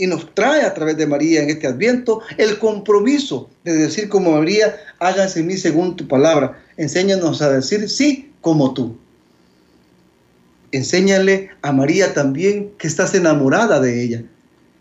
y 0.00 0.06
nos 0.06 0.34
trae 0.34 0.62
a 0.62 0.72
través 0.72 0.96
de 0.96 1.06
María 1.06 1.42
en 1.42 1.50
este 1.50 1.66
adviento 1.66 2.22
el 2.38 2.58
compromiso 2.58 3.50
de 3.64 3.74
decir 3.74 4.08
como 4.08 4.32
María, 4.32 4.74
hágase 4.98 5.40
en 5.40 5.46
mí 5.46 5.58
según 5.58 5.94
tu 5.94 6.08
palabra. 6.08 6.58
Enséñanos 6.80 7.42
a 7.42 7.52
decir 7.52 7.90
sí 7.90 8.32
como 8.40 8.72
tú. 8.72 8.96
Enséñale 10.72 11.50
a 11.60 11.72
María 11.72 12.14
también 12.14 12.70
que 12.78 12.86
estás 12.86 13.12
enamorada 13.12 13.80
de 13.80 14.02
ella, 14.02 14.22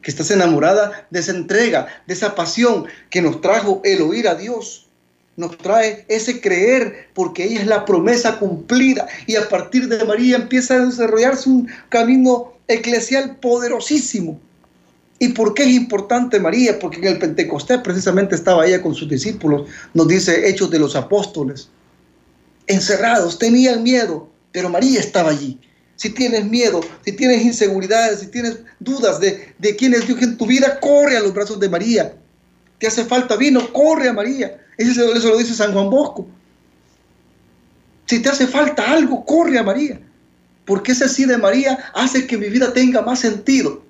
que 0.02 0.10
estás 0.10 0.32
enamorada 0.32 1.06
de 1.10 1.20
esa 1.20 1.34
entrega, 1.34 1.88
de 2.08 2.14
esa 2.14 2.36
pasión 2.36 2.86
que 3.10 3.22
nos 3.22 3.42
trajo 3.42 3.82
el 3.84 4.02
oír 4.02 4.30
a 4.30 4.36
Dios. 4.36 4.88
Nos 5.36 5.58
trae 5.58 6.06
ese 6.08 6.40
creer 6.40 7.10
porque 7.14 7.44
ella 7.44 7.60
es 7.60 7.68
la 7.68 7.84
promesa 7.84 8.40
cumplida 8.40 9.06
y 9.28 9.36
a 9.36 9.50
partir 9.50 9.90
de 9.90 10.06
María 10.06 10.38
empieza 10.38 10.76
a 10.76 10.86
desarrollarse 10.86 11.50
un 11.50 11.68
camino 11.90 12.54
eclesial 12.70 13.36
poderosísimo 13.42 14.40
¿Y 15.20 15.30
por 15.30 15.54
qué 15.54 15.64
es 15.64 15.70
importante 15.72 16.40
María? 16.40 16.80
Porque 16.80 17.00
en 17.00 17.08
el 17.08 17.20
Pentecostés 17.20 17.82
precisamente 17.82 18.36
estaba 18.36 18.66
ella 18.66 18.82
con 18.82 18.96
sus 18.96 19.10
discípulos, 19.10 19.70
nos 19.94 20.08
dice 20.08 20.48
Hechos 20.48 20.72
de 20.72 20.80
los 20.80 20.96
Apóstoles. 20.96 21.70
Encerrados, 22.70 23.40
tenían 23.40 23.84
miedo, 23.84 24.30
pero 24.52 24.70
María 24.70 25.00
estaba 25.00 25.32
allí. 25.32 25.60
Si 25.96 26.12
tienes 26.12 26.46
miedo, 26.46 26.82
si 27.04 27.12
tienes 27.12 27.44
inseguridades, 27.44 28.20
si 28.20 28.28
tienes 28.28 28.60
dudas 28.80 29.20
de, 29.20 29.54
de 29.58 29.76
quién 29.76 29.94
es 29.94 30.08
Dios 30.08 30.22
en 30.22 30.38
tu 30.38 30.46
vida, 30.46 30.80
corre 30.80 31.18
a 31.18 31.20
los 31.20 31.34
brazos 31.34 31.60
de 31.60 31.68
María. 31.68 32.14
Te 32.78 32.88
hace 32.88 33.04
falta 33.04 33.36
vino, 33.36 33.74
corre 33.74 34.08
a 34.08 34.14
María. 34.14 34.66
Eso, 34.78 35.14
eso 35.14 35.30
lo 35.30 35.38
dice 35.38 35.54
San 35.54 35.74
Juan 35.74 35.90
Bosco. 35.90 36.28
Si 38.06 38.22
te 38.22 38.30
hace 38.30 38.48
falta 38.48 38.90
algo, 38.90 39.26
corre 39.26 39.58
a 39.58 39.64
María. 39.64 40.00
Porque 40.64 40.92
ese 40.92 41.10
sí 41.10 41.26
de 41.26 41.38
María 41.38 41.92
hace 41.96 42.28
que 42.28 42.38
mi 42.38 42.50
vida 42.50 42.72
tenga 42.72 43.02
más 43.02 43.20
sentido 43.20 43.89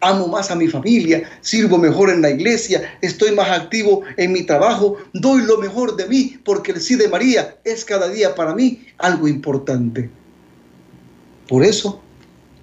amo 0.00 0.28
más 0.28 0.50
a 0.50 0.56
mi 0.56 0.68
familia, 0.68 1.22
sirvo 1.40 1.78
mejor 1.78 2.10
en 2.10 2.22
la 2.22 2.30
iglesia, 2.30 2.98
estoy 3.02 3.32
más 3.32 3.50
activo 3.50 4.02
en 4.16 4.32
mi 4.32 4.42
trabajo, 4.42 4.96
doy 5.12 5.42
lo 5.42 5.58
mejor 5.58 5.96
de 5.96 6.06
mí, 6.06 6.38
porque 6.44 6.72
el 6.72 6.80
sí 6.80 6.96
de 6.96 7.08
María 7.08 7.56
es 7.64 7.84
cada 7.84 8.08
día 8.08 8.34
para 8.34 8.54
mí 8.54 8.86
algo 8.98 9.28
importante. 9.28 10.10
Por 11.48 11.64
eso, 11.64 12.00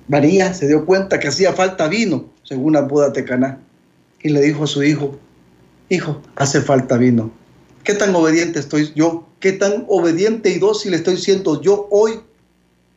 María 0.08 0.54
se 0.54 0.67
dio 0.67 0.86
cuenta 0.86 1.19
que 1.19 1.28
hacía 1.28 1.54
falta 1.54 1.88
vino, 1.88 2.26
según 2.43 2.73
la 2.73 2.82
boda 2.82 3.10
de 3.10 3.56
y 4.23 4.30
le 4.30 4.41
dijo 4.41 4.63
a 4.63 4.67
su 4.67 4.84
hijo, 4.84 5.19
hijo, 5.89 6.21
hace 6.36 6.62
falta 6.62 6.97
vino. 6.97 7.32
¿Qué 7.84 7.93
tan 7.93 8.13
obediente 8.15 8.60
estoy 8.60 8.91
yo? 8.95 9.28
¿Qué 9.39 9.54
tan 9.54 9.86
obediente 9.88 10.50
y 10.50 10.60
dócil 10.60 10.93
estoy 10.93 11.17
siendo 11.17 11.62
yo 11.62 11.88
hoy 11.91 12.19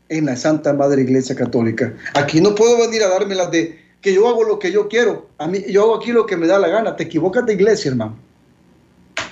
en 0.09 0.26
la 0.26 0.37
Santa 0.37 0.72
Madre 0.72 1.03
Iglesia 1.03 1.37
Católica? 1.37 1.94
Aquí 2.14 2.40
no 2.40 2.55
puedo 2.55 2.79
venir 2.79 3.03
a 3.03 3.09
darme 3.09 3.35
las 3.35 3.50
de 3.50 3.79
que 4.01 4.15
yo 4.15 4.29
hago 4.29 4.45
lo 4.45 4.59
que 4.59 4.73
yo 4.73 4.89
quiero. 4.89 5.29
A 5.39 5.47
mí, 5.47 5.63
yo 5.69 5.83
hago 5.83 5.97
aquí 5.97 6.13
lo 6.13 6.27
que 6.27 6.37
me 6.37 6.47
da 6.47 6.59
la 6.59 6.69
gana. 6.69 6.97
Te 6.97 7.05
equivocas 7.05 7.45
de 7.47 7.55
iglesia, 7.55 7.91
hermano. 7.91 8.17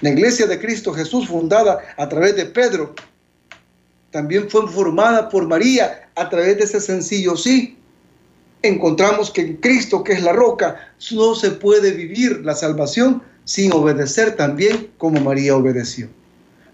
La 0.01 0.11
iglesia 0.11 0.47
de 0.47 0.59
Cristo 0.59 0.93
Jesús, 0.93 1.29
fundada 1.29 1.79
a 1.97 2.09
través 2.09 2.37
de 2.37 2.47
Pedro, 2.47 2.95
también 4.11 4.49
fue 4.49 4.67
formada 4.69 5.29
por 5.29 5.47
María 5.47 6.09
a 6.15 6.29
través 6.29 6.57
de 6.59 6.65
ese 6.65 6.81
sencillo 6.81 7.37
sí. 7.37 7.77
Encontramos 8.63 9.31
que 9.31 9.43
en 9.43 9.57
Cristo, 9.57 10.03
que 10.03 10.13
es 10.13 10.23
la 10.23 10.33
roca, 10.33 10.93
no 11.13 11.35
se 11.35 11.53
puede 11.53 11.93
vivir 11.93 12.41
la 12.45 12.55
salvación 12.55 13.23
sin 13.45 13.73
obedecer 13.73 14.37
también 14.37 14.91
como 14.99 15.21
María 15.21 15.57
obedeció. 15.57 16.09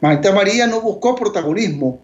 María 0.00 0.66
no 0.66 0.80
buscó 0.80 1.14
protagonismo. 1.14 2.00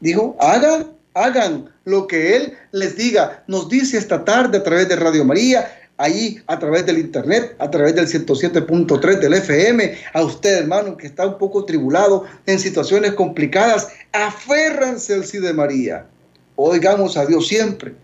Dijo, 0.00 0.36
haga 0.40 0.86
hagan 1.14 1.70
lo 1.84 2.06
que 2.06 2.36
Él 2.36 2.54
les 2.72 2.96
diga. 2.96 3.44
Nos 3.46 3.68
dice 3.68 3.98
esta 3.98 4.24
tarde 4.24 4.58
a 4.58 4.62
través 4.62 4.88
de 4.88 4.96
Radio 4.96 5.24
María, 5.24 5.80
ahí 5.96 6.40
a 6.46 6.58
través 6.58 6.86
del 6.86 6.98
internet, 6.98 7.54
a 7.58 7.70
través 7.70 7.94
del 7.94 8.06
107.3 8.06 9.18
del 9.20 9.34
FM, 9.34 9.96
a 10.12 10.22
usted 10.22 10.58
hermano 10.58 10.96
que 10.96 11.06
está 11.06 11.26
un 11.26 11.38
poco 11.38 11.64
tribulado 11.64 12.24
en 12.46 12.58
situaciones 12.58 13.12
complicadas, 13.12 13.88
aférranse 14.12 15.14
al 15.14 15.24
sí 15.24 15.38
de 15.38 15.52
María. 15.52 16.06
Oigamos 16.56 17.16
a 17.16 17.26
Dios 17.26 17.48
siempre. 17.48 17.94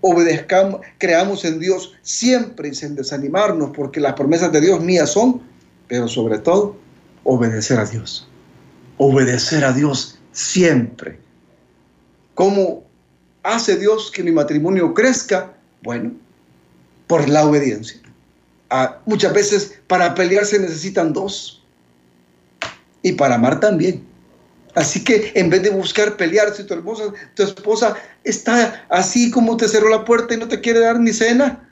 Obedezcamos, 0.00 0.80
creamos 0.98 1.44
en 1.44 1.60
Dios 1.60 1.94
siempre 2.02 2.70
y 2.70 2.74
sin 2.74 2.96
desanimarnos, 2.96 3.70
porque 3.74 4.00
las 4.00 4.14
promesas 4.14 4.50
de 4.50 4.60
Dios 4.60 4.80
mías 4.80 5.10
son, 5.10 5.40
pero 5.86 6.08
sobre 6.08 6.38
todo, 6.38 6.76
obedecer 7.22 7.78
a 7.78 7.84
Dios. 7.84 8.28
Obedecer 8.98 9.64
a 9.64 9.72
Dios 9.72 10.18
siempre 10.32 11.22
¿Cómo 12.34 12.84
hace 13.42 13.76
Dios 13.76 14.10
que 14.10 14.22
mi 14.22 14.32
matrimonio 14.32 14.94
crezca? 14.94 15.54
Bueno, 15.82 16.12
por 17.06 17.28
la 17.28 17.44
obediencia. 17.44 18.00
Ah, 18.70 18.98
muchas 19.04 19.32
veces 19.34 19.78
para 19.86 20.14
pelear 20.14 20.46
se 20.46 20.58
necesitan 20.58 21.12
dos. 21.12 21.62
Y 23.02 23.12
para 23.12 23.34
amar 23.34 23.60
también. 23.60 24.06
Así 24.74 25.04
que 25.04 25.32
en 25.34 25.50
vez 25.50 25.62
de 25.62 25.70
buscar 25.70 26.16
pelear, 26.16 26.54
si 26.54 26.64
tu, 26.64 26.72
hermosa, 26.72 27.12
tu 27.34 27.42
esposa 27.42 27.94
está 28.24 28.86
así 28.88 29.30
como 29.30 29.56
te 29.56 29.68
cerró 29.68 29.90
la 29.90 30.04
puerta 30.04 30.32
y 30.32 30.38
no 30.38 30.48
te 30.48 30.60
quiere 30.60 30.80
dar 30.80 30.98
ni 30.98 31.12
cena, 31.12 31.68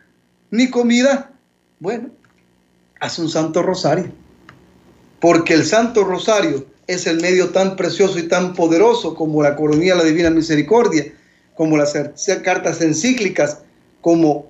ni 0.50 0.68
comida, 0.68 1.30
bueno, 1.78 2.10
haz 3.00 3.18
un 3.18 3.30
santo 3.30 3.62
rosario. 3.62 4.12
Porque 5.20 5.54
el 5.54 5.64
santo 5.64 6.04
rosario 6.04 6.66
es 6.86 7.06
el 7.06 7.20
medio 7.20 7.50
tan 7.50 7.76
precioso 7.76 8.18
y 8.18 8.24
tan 8.24 8.54
poderoso 8.54 9.14
como 9.14 9.42
la 9.42 9.56
coronilla 9.56 9.94
de 9.94 9.98
la 10.00 10.08
Divina 10.08 10.30
Misericordia, 10.30 11.12
como 11.60 11.76
las 11.76 11.92
cartas 12.42 12.80
encíclicas, 12.80 13.58
como 14.00 14.46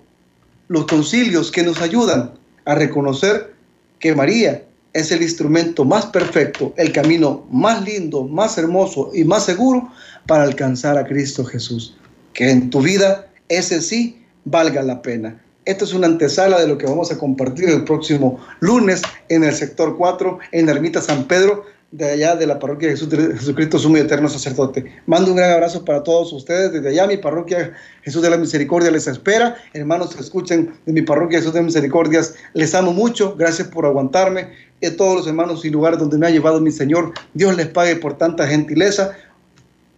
los 0.68 0.86
concilios 0.86 1.50
que 1.50 1.64
nos 1.64 1.82
ayudan 1.82 2.34
a 2.64 2.76
reconocer 2.76 3.52
que 3.98 4.14
María 4.14 4.62
es 4.92 5.10
el 5.10 5.20
instrumento 5.20 5.84
más 5.84 6.06
perfecto, 6.06 6.72
el 6.76 6.92
camino 6.92 7.44
más 7.50 7.84
lindo, 7.84 8.22
más 8.22 8.58
hermoso 8.58 9.10
y 9.12 9.24
más 9.24 9.44
seguro 9.44 9.90
para 10.28 10.44
alcanzar 10.44 10.96
a 10.98 11.04
Cristo 11.04 11.44
Jesús. 11.44 11.96
Que 12.32 12.48
en 12.48 12.70
tu 12.70 12.80
vida 12.80 13.26
ese 13.48 13.82
sí 13.82 14.24
valga 14.44 14.80
la 14.84 15.02
pena. 15.02 15.42
Esta 15.64 15.82
es 15.82 15.92
una 15.92 16.06
antesala 16.06 16.60
de 16.60 16.68
lo 16.68 16.78
que 16.78 16.86
vamos 16.86 17.10
a 17.10 17.18
compartir 17.18 17.70
el 17.70 17.82
próximo 17.82 18.38
lunes 18.60 19.02
en 19.28 19.42
el 19.42 19.52
sector 19.52 19.96
4, 19.96 20.38
en 20.52 20.66
la 20.66 20.72
Ermita 20.72 21.02
San 21.02 21.24
Pedro, 21.24 21.64
de 21.92 22.08
allá 22.08 22.36
de 22.36 22.46
la 22.46 22.58
parroquia 22.58 22.88
de 22.88 22.96
Jesucristo 22.96 23.78
Sumo 23.78 23.96
y 23.96 24.00
Eterno 24.00 24.28
Sacerdote. 24.28 24.84
Mando 25.06 25.32
un 25.32 25.38
gran 25.38 25.50
abrazo 25.50 25.84
para 25.84 26.02
todos 26.04 26.32
ustedes. 26.32 26.72
Desde 26.72 26.88
allá 26.88 27.06
mi 27.06 27.16
parroquia 27.16 27.72
Jesús 28.02 28.22
de 28.22 28.30
la 28.30 28.36
Misericordia 28.36 28.90
les 28.90 29.08
espera. 29.08 29.56
Hermanos 29.72 30.16
escuchen 30.18 30.72
de 30.86 30.92
mi 30.92 31.02
parroquia 31.02 31.38
Jesús 31.38 31.52
de 31.52 31.62
Misericordias, 31.62 32.34
les 32.54 32.74
amo 32.74 32.92
mucho. 32.92 33.34
Gracias 33.36 33.68
por 33.68 33.86
aguantarme. 33.86 34.48
Y 34.80 34.86
a 34.86 34.96
todos 34.96 35.16
los 35.16 35.26
hermanos 35.26 35.64
y 35.64 35.70
lugares 35.70 35.98
donde 35.98 36.16
me 36.16 36.26
ha 36.26 36.30
llevado 36.30 36.60
mi 36.60 36.70
Señor, 36.70 37.12
Dios 37.34 37.56
les 37.56 37.66
pague 37.66 37.96
por 37.96 38.16
tanta 38.16 38.46
gentileza. 38.46 39.16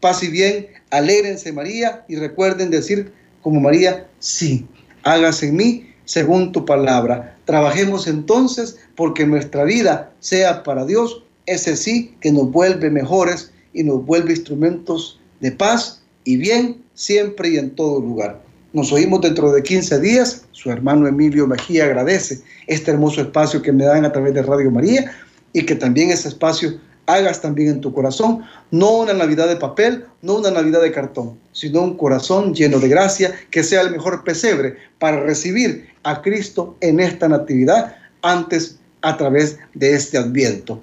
Paz 0.01 0.23
y 0.23 0.29
bien, 0.29 0.69
alégrense 0.91 1.53
María 1.53 2.05
y 2.09 2.17
recuerden 2.17 2.71
decir 2.71 3.13
como 3.43 3.61
María, 3.61 4.09
sí, 4.19 4.67
hágase 5.05 5.49
en 5.49 5.57
mí 5.57 5.95
según 6.05 6.53
tu 6.53 6.65
palabra. 6.65 7.37
Trabajemos 7.45 8.07
entonces 8.07 8.79
porque 8.97 9.27
nuestra 9.27 9.65
vida 9.65 10.11
sea 10.21 10.63
para 10.63 10.85
Dios 10.85 11.22
ese 11.47 11.77
sí 11.77 12.15
que 12.21 12.33
nos 12.33 12.51
vuelve 12.51 12.91
mejores 12.91 13.53
y 13.73 13.83
nos 13.83 14.05
vuelve 14.05 14.33
instrumentos 14.33 15.21
de 15.41 15.53
paz 15.53 16.03
y 16.25 16.37
bien 16.37 16.83
siempre 16.95 17.51
y 17.51 17.57
en 17.57 17.71
todo 17.71 18.01
lugar. 18.01 18.41
Nos 18.73 18.93
oímos 18.93 19.21
dentro 19.21 19.53
de 19.53 19.63
15 19.63 20.01
días. 20.01 20.45
Su 20.53 20.71
hermano 20.71 21.07
Emilio 21.07 21.47
Mejía 21.47 21.85
agradece 21.85 22.41
este 22.67 22.91
hermoso 22.91 23.21
espacio 23.21 23.61
que 23.61 23.73
me 23.73 23.85
dan 23.85 24.05
a 24.05 24.13
través 24.13 24.35
de 24.35 24.43
Radio 24.43 24.71
María 24.71 25.13
y 25.53 25.67
que 25.67 25.75
también 25.75 26.11
ese 26.11 26.29
espacio 26.29 26.79
hagas 27.07 27.41
también 27.41 27.69
en 27.69 27.81
tu 27.81 27.93
corazón, 27.93 28.43
no 28.71 28.99
una 28.99 29.13
Navidad 29.13 29.49
de 29.49 29.57
papel, 29.57 30.05
no 30.23 30.37
una 30.37 30.53
Navidad 30.53 30.81
de 30.81 30.93
cartón, 30.93 31.37
sino 31.51 31.83
un 31.83 31.97
corazón 31.97 32.55
lleno 32.55 32.79
de 32.79 32.89
gracia 32.89 33.35
que 33.51 33.65
sea 33.65 33.81
el 33.81 33.91
mejor 33.91 34.23
pesebre 34.23 34.77
para 35.01 35.21
recibir 35.21 35.89
a 36.05 36.23
Cristo 36.23 36.77
en 36.81 37.01
esta 37.01 37.29
natividad 37.29 37.97
antes 38.23 38.79
a 39.03 39.17
través 39.17 39.59
de 39.75 39.95
este 39.95 40.17
adviento 40.17 40.81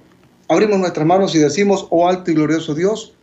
abrimos 0.49 0.79
nuestras 0.79 1.05
manos 1.05 1.33
y 1.35 1.37
decimos, 1.37 1.87
oh 1.91 2.09
alto 2.09 2.31
y 2.31 2.33
glorioso 2.33 2.75
Dios, 2.75 3.13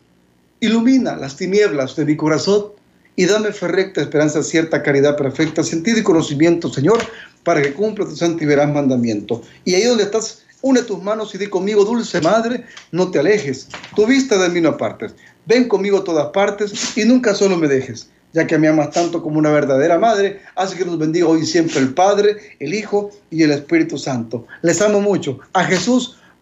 ilumina 0.60 1.16
las 1.16 1.36
tinieblas 1.36 1.96
de 1.96 2.06
mi 2.06 2.16
corazón 2.16 2.66
y 3.16 3.26
dame 3.26 3.52
fe 3.52 3.68
recta, 3.68 4.00
esperanza 4.00 4.42
cierta, 4.42 4.82
caridad 4.82 5.16
perfecta, 5.16 5.62
sentido 5.62 5.98
y 5.98 6.02
conocimiento, 6.02 6.72
Señor, 6.72 6.98
para 7.42 7.60
que 7.60 7.74
cumpla 7.74 8.06
tu 8.06 8.14
santo 8.14 8.44
y 8.44 8.46
verás 8.46 8.72
mandamiento. 8.72 9.42
Y 9.64 9.74
ahí 9.74 9.84
donde 9.84 10.04
estás, 10.04 10.44
une 10.62 10.82
tus 10.82 11.02
manos 11.02 11.34
y 11.34 11.38
di 11.38 11.48
conmigo, 11.48 11.84
dulce 11.84 12.20
Madre, 12.20 12.64
no 12.92 13.10
te 13.10 13.18
alejes, 13.18 13.68
tu 13.94 14.06
vista 14.06 14.38
de 14.38 14.48
mí 14.48 14.60
no 14.60 14.70
apartes. 14.70 15.14
Ven 15.46 15.68
conmigo 15.68 15.98
a 15.98 16.04
todas 16.04 16.28
partes 16.28 16.96
y 16.96 17.04
nunca 17.04 17.34
solo 17.34 17.56
me 17.56 17.66
dejes, 17.68 18.08
ya 18.34 18.46
que 18.46 18.58
me 18.58 18.68
amas 18.68 18.90
tanto 18.90 19.22
como 19.22 19.38
una 19.38 19.50
verdadera 19.50 19.98
madre, 19.98 20.42
hace 20.54 20.76
que 20.76 20.84
nos 20.84 20.98
bendiga 20.98 21.26
hoy 21.26 21.44
siempre 21.44 21.80
el 21.80 21.94
Padre, 21.94 22.36
el 22.60 22.74
Hijo 22.74 23.10
y 23.30 23.42
el 23.42 23.50
Espíritu 23.50 23.98
Santo. 23.98 24.46
Les 24.62 24.80
amo 24.80 25.00
mucho. 25.00 25.38
A 25.54 25.64
Jesús 25.64 26.18